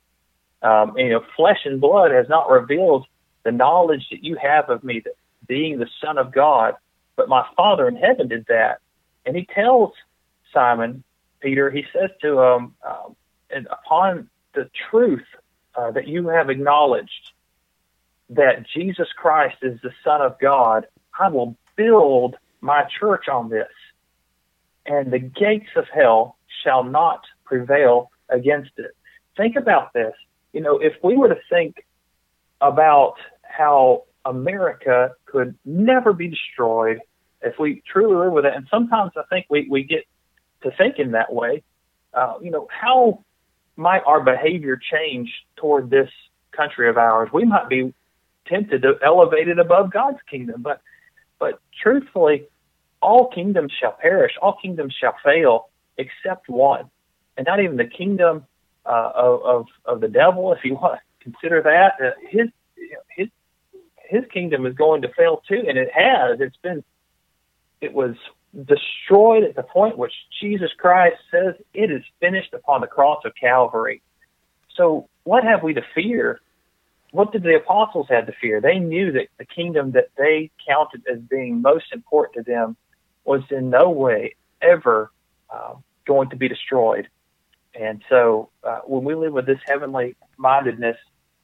Um, 0.63 0.97
you 0.97 1.11
know, 1.11 1.23
flesh 1.37 1.61
and 1.65 1.81
blood 1.81 2.11
has 2.11 2.29
not 2.29 2.51
revealed 2.51 3.07
the 3.45 3.53
knowledge 3.53 4.07
that 4.11 4.25
you 4.25 4.37
have 4.37 4.71
of 4.71 4.83
me, 4.83 5.01
that 5.01 5.15
being 5.47 5.79
the 5.79 5.89
Son 6.03 6.19
of 6.19 6.33
God, 6.33 6.75
but 7.15 7.29
my 7.29 7.47
Father 7.57 7.87
in 7.89 7.97
heaven 7.97 8.29
did 8.29 8.47
that. 8.49 8.81
And 9.25 9.37
he 9.37 9.47
tells 9.47 9.93
Simon, 10.53 11.05
Peter, 11.41 11.71
he 11.71 11.85
says 11.93 12.11
to 12.23 12.41
him, 12.41 12.75
um, 12.87 13.17
and 13.51 13.67
upon 13.71 14.29
the 14.55 14.69
truth 14.91 15.25
uh, 15.75 15.91
that 15.93 16.09
you 16.09 16.29
have 16.29 16.51
acknowledged 16.51 17.33
that 18.31 18.67
Jesus 18.75 19.09
Christ 19.17 19.59
is 19.63 19.81
the 19.83 19.93
Son 20.03 20.21
of 20.21 20.39
God, 20.41 20.87
I 21.19 21.29
will 21.29 21.57
build 21.77 22.37
my 22.61 22.85
church 22.99 23.29
on 23.29 23.49
this, 23.49 23.69
and 24.87 25.13
the 25.13 25.19
gates 25.19 25.71
of 25.77 25.85
hell 25.93 26.37
shall 26.65 26.85
not 26.85 27.21
prevail 27.45 28.11
against 28.29 28.73
it. 28.79 28.93
Think 29.37 29.57
about 29.57 29.93
this. 29.93 30.13
You 30.53 30.61
know, 30.61 30.79
if 30.79 30.95
we 31.03 31.17
were 31.17 31.29
to 31.29 31.39
think 31.51 31.85
about 32.61 33.15
how 33.43 34.05
America 34.25 35.13
could 35.27 35.55
never 35.65 36.13
be 36.13 36.29
destroyed, 36.29 37.01
if 37.43 37.59
we 37.59 37.83
truly 37.91 38.17
live 38.17 38.33
with 38.33 38.47
it, 38.47 38.55
and 38.55 38.67
sometimes 38.71 39.13
I 39.17 39.23
think 39.29 39.47
we, 39.51 39.69
we 39.71 39.85
get 39.85 40.05
to 40.63 40.71
think 40.73 40.99
in 40.99 41.13
that 41.13 41.33
way, 41.33 41.63
uh, 42.15 42.35
you 42.43 42.51
know, 42.51 42.67
how 42.71 43.25
might 43.77 44.03
our 44.07 44.23
behavior 44.23 44.81
change 44.91 45.33
toward 45.57 45.91
this 45.91 46.11
country 46.53 46.89
of 46.89 46.97
ours? 46.97 47.29
We 47.33 47.45
might 47.45 47.69
be 47.69 47.93
tempted 48.47 48.83
to 48.83 48.95
elevate 49.05 49.49
it 49.49 49.59
above 49.59 49.93
God's 49.93 50.19
kingdom, 50.31 50.63
but 50.63 50.81
but 51.39 51.61
truthfully, 51.83 52.49
all 53.07 53.29
kingdoms 53.29 53.73
shall 53.81 53.93
perish, 53.93 54.33
all 54.43 54.59
kingdoms 54.61 54.93
shall 55.01 55.15
fail, 55.25 55.69
except 55.97 56.49
one, 56.49 56.91
and 57.37 57.47
not 57.47 57.61
even 57.61 57.77
the 57.77 57.87
kingdom 57.87 58.45
uh, 58.85 59.13
of, 59.15 59.43
of 59.43 59.67
of 59.85 60.01
the 60.01 60.09
devil, 60.09 60.53
if 60.53 60.65
you 60.65 60.75
want 60.75 60.99
to 60.99 61.25
consider 61.25 61.63
that. 61.63 61.93
Uh, 62.05 62.11
his 62.29 62.49
his 63.17 63.29
his 63.97 64.25
kingdom 64.33 64.67
is 64.67 64.75
going 64.75 65.03
to 65.03 65.09
fail 65.15 65.41
too, 65.49 65.63
and 65.69 65.79
it 65.79 65.91
has. 65.95 66.41
It's 66.41 66.57
been 66.57 66.83
it 67.81 67.93
was 67.93 68.17
destroyed 68.65 69.45
at 69.45 69.55
the 69.55 69.63
point 69.63 69.97
which 69.97 70.15
Jesus 70.41 70.71
Christ 70.77 71.19
says 71.31 71.55
it 71.75 71.91
is 71.93 72.03
finished 72.21 72.55
upon 72.55 72.81
the 72.81 72.87
cross 72.89 73.23
of 73.25 73.33
Calvary. 73.41 74.03
So, 74.75 75.09
what 75.23 75.45
have 75.45 75.63
we 75.63 75.75
to 75.75 75.83
fear? 75.95 76.41
What 77.13 77.31
did 77.31 77.45
the 77.45 77.55
apostles 77.55 78.09
have 78.11 78.27
to 78.27 78.33
fear? 78.41 78.61
They 78.61 78.81
knew 78.81 79.13
that 79.13 79.29
the 79.39 79.45
kingdom 79.45 79.93
that 79.93 80.09
they 80.19 80.51
counted 80.67 81.03
as 81.11 81.21
being 81.21 81.63
most 81.63 81.93
important 81.93 82.35
to 82.45 82.53
them 82.53 82.77
was 83.27 83.43
in 83.51 83.71
no 83.71 83.91
way 83.91 84.35
ever 84.63 85.11
uh, 85.51 85.75
going 86.07 86.31
to 86.31 86.37
be 86.37 86.49
destroyed. 86.49 87.09
And 87.75 88.03
so, 88.09 88.49
uh, 88.65 88.81
when 88.87 89.05
we 89.05 89.15
live 89.15 89.35
with 89.35 89.47
this 89.47 89.59
heavenly 89.67 90.17
mindedness 90.39 90.97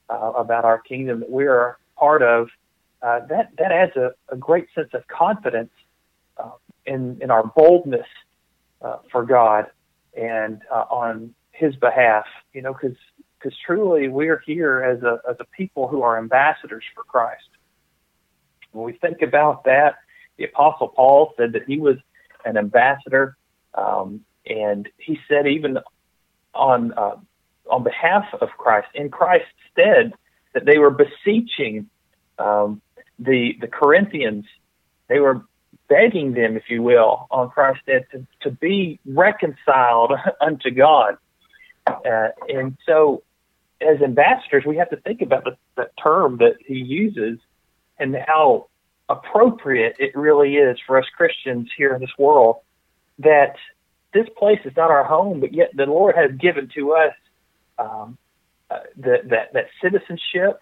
uh, 0.08 0.32
about 0.34 0.64
our 0.64 0.78
kingdom 0.78 1.20
that 1.20 1.30
we 1.30 1.46
are 1.46 1.78
part 1.96 2.22
of, 2.22 2.48
uh, 3.02 3.20
that 3.26 3.50
that 3.58 3.72
adds 3.72 3.96
a, 3.96 4.12
a 4.30 4.36
great 4.36 4.66
sense 4.74 4.90
of 4.94 5.06
confidence 5.08 5.72
uh, 6.38 6.52
in 6.86 7.18
in 7.20 7.30
our 7.30 7.44
boldness 7.44 8.06
uh, 8.80 8.98
for 9.10 9.24
God 9.26 9.66
and 10.16 10.62
on 10.70 11.34
His 11.50 11.76
behalf. 11.76 12.24
You 12.54 12.62
know, 12.62 12.72
because 12.72 12.96
because 13.38 13.56
truly 13.66 14.08
we 14.08 14.28
are 14.28 14.42
here 14.46 14.82
as 14.82 15.02
a 15.02 15.20
as 15.28 15.36
a 15.40 15.44
people 15.56 15.88
who 15.88 16.02
are 16.02 16.16
ambassadors 16.16 16.84
for 16.94 17.02
Christ. 17.04 17.42
When 18.70 18.86
we 18.86 18.92
think 18.94 19.20
about 19.20 19.64
that, 19.64 19.96
the 20.42 20.48
Apostle 20.48 20.88
Paul 20.88 21.34
said 21.36 21.52
that 21.52 21.64
he 21.66 21.78
was 21.78 21.96
an 22.44 22.56
ambassador, 22.56 23.36
um, 23.74 24.24
and 24.44 24.88
he 24.98 25.18
said 25.28 25.46
even 25.46 25.78
on 26.52 26.92
uh, 26.94 27.16
on 27.70 27.84
behalf 27.84 28.24
of 28.40 28.48
Christ, 28.58 28.88
in 28.94 29.08
Christ's 29.08 29.46
stead, 29.70 30.12
that 30.52 30.64
they 30.64 30.78
were 30.78 30.90
beseeching 30.90 31.88
um, 32.38 32.82
the 33.20 33.56
the 33.60 33.68
Corinthians. 33.68 34.44
They 35.06 35.20
were 35.20 35.42
begging 35.88 36.32
them, 36.32 36.56
if 36.56 36.64
you 36.68 36.82
will, 36.82 37.28
on 37.30 37.50
Christ's 37.50 37.84
death 37.86 38.02
to, 38.10 38.26
to 38.40 38.50
be 38.50 38.98
reconciled 39.06 40.12
unto 40.40 40.70
God. 40.70 41.18
Uh, 41.86 42.28
and 42.48 42.76
so, 42.84 43.22
as 43.80 44.00
ambassadors, 44.02 44.64
we 44.66 44.76
have 44.78 44.90
to 44.90 44.96
think 44.96 45.22
about 45.22 45.44
the, 45.44 45.56
the 45.76 45.88
term 46.02 46.38
that 46.38 46.56
he 46.66 46.74
uses 46.74 47.38
and 47.98 48.16
how 48.26 48.66
appropriate 49.12 49.96
it 49.98 50.16
really 50.16 50.56
is 50.56 50.78
for 50.86 50.98
us 50.98 51.06
Christians 51.16 51.68
here 51.76 51.94
in 51.94 52.00
this 52.00 52.16
world 52.18 52.56
that 53.18 53.54
this 54.14 54.26
place 54.36 54.60
is 54.64 54.72
not 54.76 54.90
our 54.90 55.04
home, 55.04 55.40
but 55.40 55.52
yet 55.52 55.70
the 55.74 55.86
Lord 55.86 56.14
has 56.16 56.30
given 56.38 56.68
to 56.74 56.92
us 56.92 57.14
um, 57.78 58.18
uh, 58.70 58.80
that, 58.96 59.52
that 59.52 59.66
citizenship 59.82 60.60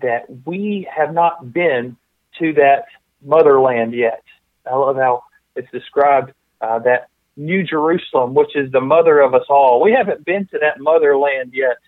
that 0.00 0.24
we 0.46 0.88
have 0.94 1.12
not 1.12 1.52
been 1.52 1.96
to 2.38 2.52
that 2.54 2.84
motherland 3.22 3.94
yet. 3.94 4.22
I 4.70 4.74
love 4.76 4.96
how 4.96 5.24
it's 5.56 5.70
described 5.70 6.32
uh, 6.60 6.78
that 6.80 7.08
New 7.36 7.62
Jerusalem, 7.62 8.34
which 8.34 8.54
is 8.56 8.70
the 8.72 8.80
mother 8.80 9.20
of 9.20 9.34
us 9.34 9.44
all. 9.48 9.80
We 9.82 9.92
haven't 9.92 10.24
been 10.24 10.46
to 10.48 10.58
that 10.60 10.80
motherland 10.80 11.52
yet, 11.54 11.78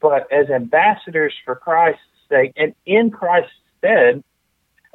but 0.00 0.30
as 0.32 0.48
ambassadors 0.48 1.34
for 1.44 1.56
Christ's 1.56 2.00
sake 2.28 2.52
and 2.56 2.74
in 2.84 3.10
Christ's 3.10 3.52
stead, 3.78 4.22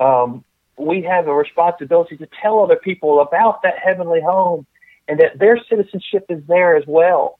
um, 0.01 0.43
we 0.77 1.03
have 1.03 1.27
a 1.27 1.33
responsibility 1.33 2.17
to 2.17 2.27
tell 2.41 2.59
other 2.59 2.75
people 2.75 3.21
about 3.21 3.61
that 3.61 3.75
heavenly 3.77 4.21
home 4.21 4.65
and 5.07 5.19
that 5.19 5.37
their 5.37 5.59
citizenship 5.69 6.25
is 6.29 6.41
there 6.47 6.75
as 6.75 6.83
well. 6.87 7.39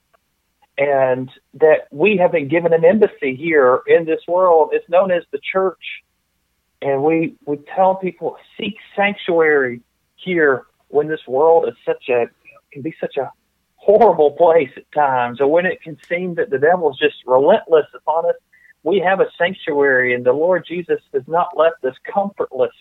And 0.78 1.30
that 1.56 1.88
we 1.91 2.17
have 2.17 2.32
been 2.32 2.47
given 2.47 2.74
an 2.74 2.86
embassy 2.86 3.36
here 3.36 3.82
in 3.88 4.06
this 4.06 4.21
world. 4.28 4.69
It's 4.74 4.88
known 4.89 5.12
as 5.12 5.24
the 5.32 5.39
church. 5.39 5.84
And 6.82 7.04
we, 7.04 7.36
we 7.45 7.58
tell 7.76 7.95
people 7.95 8.38
seek 8.60 8.76
sanctuary 8.95 9.82
here 10.15 10.65
when 10.88 11.08
this 11.08 11.21
world 11.28 11.67
is 11.67 11.76
such 11.86 12.10
a 12.10 12.28
can 12.71 12.82
be 12.82 12.95
such 13.00 13.17
a 13.17 13.32
horrible 13.76 14.32
place 14.32 14.69
at 14.78 14.89
times, 14.91 15.41
or 15.41 15.47
when 15.47 15.65
it 15.65 15.82
can 15.82 15.97
seem 16.08 16.36
that 16.36 16.50
the 16.50 16.58
devil's 16.58 16.97
just 16.97 17.15
relentless 17.26 17.88
upon 17.93 18.26
us, 18.30 18.36
we 18.84 19.00
have 19.00 19.20
a 19.20 19.28
sanctuary, 19.38 20.13
and 20.13 20.26
the 20.26 20.34
Lord 20.34 20.65
Jesus 20.67 21.00
has 21.13 21.24
not 21.28 21.56
left 21.56 21.84
us 21.84 21.96
comfortless 22.12 22.74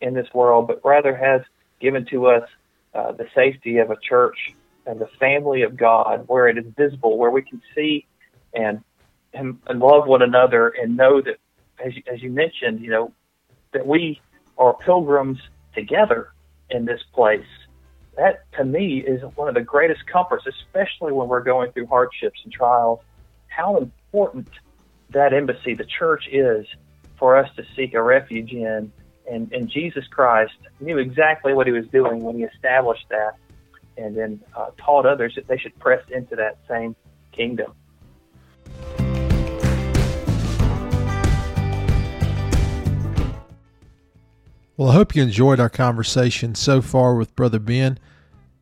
in 0.00 0.14
this 0.14 0.28
world, 0.34 0.66
but 0.66 0.80
rather 0.84 1.16
has 1.16 1.42
given 1.80 2.04
to 2.06 2.26
us 2.26 2.48
uh, 2.94 3.12
the 3.12 3.26
safety 3.34 3.78
of 3.78 3.90
a 3.90 3.96
church 3.96 4.54
and 4.86 5.00
the 5.00 5.08
family 5.18 5.62
of 5.62 5.76
God, 5.76 6.24
where 6.26 6.48
it 6.48 6.58
is 6.58 6.64
visible, 6.76 7.16
where 7.16 7.30
we 7.30 7.42
can 7.42 7.62
see 7.74 8.06
and 8.52 8.82
and, 9.32 9.58
love 9.68 10.08
one 10.08 10.22
another, 10.22 10.68
and 10.68 10.96
know 10.96 11.20
that, 11.20 11.36
as 11.84 11.94
you, 11.94 12.02
as 12.12 12.20
you 12.20 12.30
mentioned, 12.30 12.80
you 12.80 12.90
know, 12.90 13.12
that 13.72 13.86
we 13.86 14.20
are 14.58 14.74
pilgrims 14.74 15.38
together 15.72 16.32
in 16.68 16.84
this 16.84 17.00
place. 17.14 17.46
That 18.16 18.50
to 18.56 18.64
me 18.64 18.98
is 18.98 19.22
one 19.36 19.48
of 19.48 19.54
the 19.54 19.60
greatest 19.60 20.04
comforts, 20.06 20.46
especially 20.46 21.12
when 21.12 21.28
we're 21.28 21.44
going 21.44 21.70
through 21.72 21.86
hardships 21.86 22.40
and 22.42 22.52
trials. 22.52 23.00
How 23.46 23.76
important 23.76 24.48
that 25.12 25.32
embassy, 25.32 25.74
the 25.74 25.84
church, 25.84 26.28
is 26.30 26.66
for 27.18 27.36
us 27.36 27.48
to 27.56 27.64
seek 27.76 27.94
a 27.94 28.02
refuge 28.02 28.52
in. 28.52 28.92
And, 29.30 29.52
and 29.52 29.68
Jesus 29.68 30.06
Christ 30.08 30.54
knew 30.80 30.98
exactly 30.98 31.54
what 31.54 31.66
he 31.66 31.72
was 31.72 31.86
doing 31.88 32.22
when 32.22 32.36
he 32.36 32.44
established 32.44 33.06
that 33.10 33.34
and 33.96 34.16
then 34.16 34.40
uh, 34.56 34.70
taught 34.78 35.06
others 35.06 35.34
that 35.36 35.46
they 35.46 35.58
should 35.58 35.78
press 35.78 36.02
into 36.10 36.34
that 36.36 36.58
same 36.68 36.96
kingdom. 37.32 37.72
Well, 44.76 44.88
I 44.88 44.94
hope 44.94 45.14
you 45.14 45.22
enjoyed 45.22 45.60
our 45.60 45.68
conversation 45.68 46.54
so 46.54 46.80
far 46.80 47.14
with 47.14 47.36
Brother 47.36 47.58
Ben. 47.58 47.98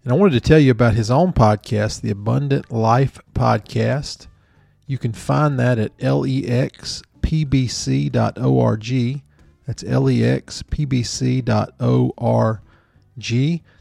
And 0.02 0.12
I 0.12 0.16
wanted 0.16 0.32
to 0.32 0.40
tell 0.40 0.58
you 0.58 0.72
about 0.72 0.94
his 0.94 1.12
own 1.12 1.32
podcast, 1.32 2.00
the 2.00 2.10
Abundant 2.10 2.72
Life 2.72 3.20
Podcast. 3.34 4.26
You 4.88 4.98
can 4.98 5.12
find 5.12 5.56
that 5.60 5.78
at 5.78 5.96
lexpbc.org. 5.98 7.02
That's 9.66 9.82
lexpbc.org. 9.84 10.60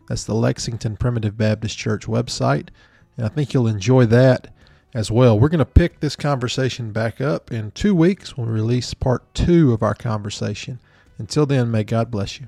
That's 0.10 0.24
the 0.24 0.34
Lexington 0.34 0.98
Primitive 0.98 1.38
Baptist 1.38 1.78
Church 1.78 2.06
website. 2.06 2.67
And 3.15 3.26
I 3.26 3.30
think 3.30 3.54
you'll 3.54 3.67
enjoy 3.67 4.06
that 4.08 4.54
as 4.93 5.10
well. 5.10 5.39
We're 5.39 5.50
going 5.50 5.60
to 5.60 5.65
pick 5.65 6.02
this 6.02 6.17
conversation 6.17 6.91
back 6.91 7.22
up 7.22 7.52
in 7.52 7.72
two 7.72 7.96
weeks 7.96 8.38
when 8.38 8.48
we 8.48 8.54
release 8.54 8.93
part 8.93 9.34
two 9.34 9.74
of 9.74 9.82
our 9.82 9.96
conversation. 9.96 10.80
Until 11.17 11.46
then, 11.46 11.72
may 11.72 11.84
God 11.86 12.12
bless 12.12 12.39
you. 12.39 12.48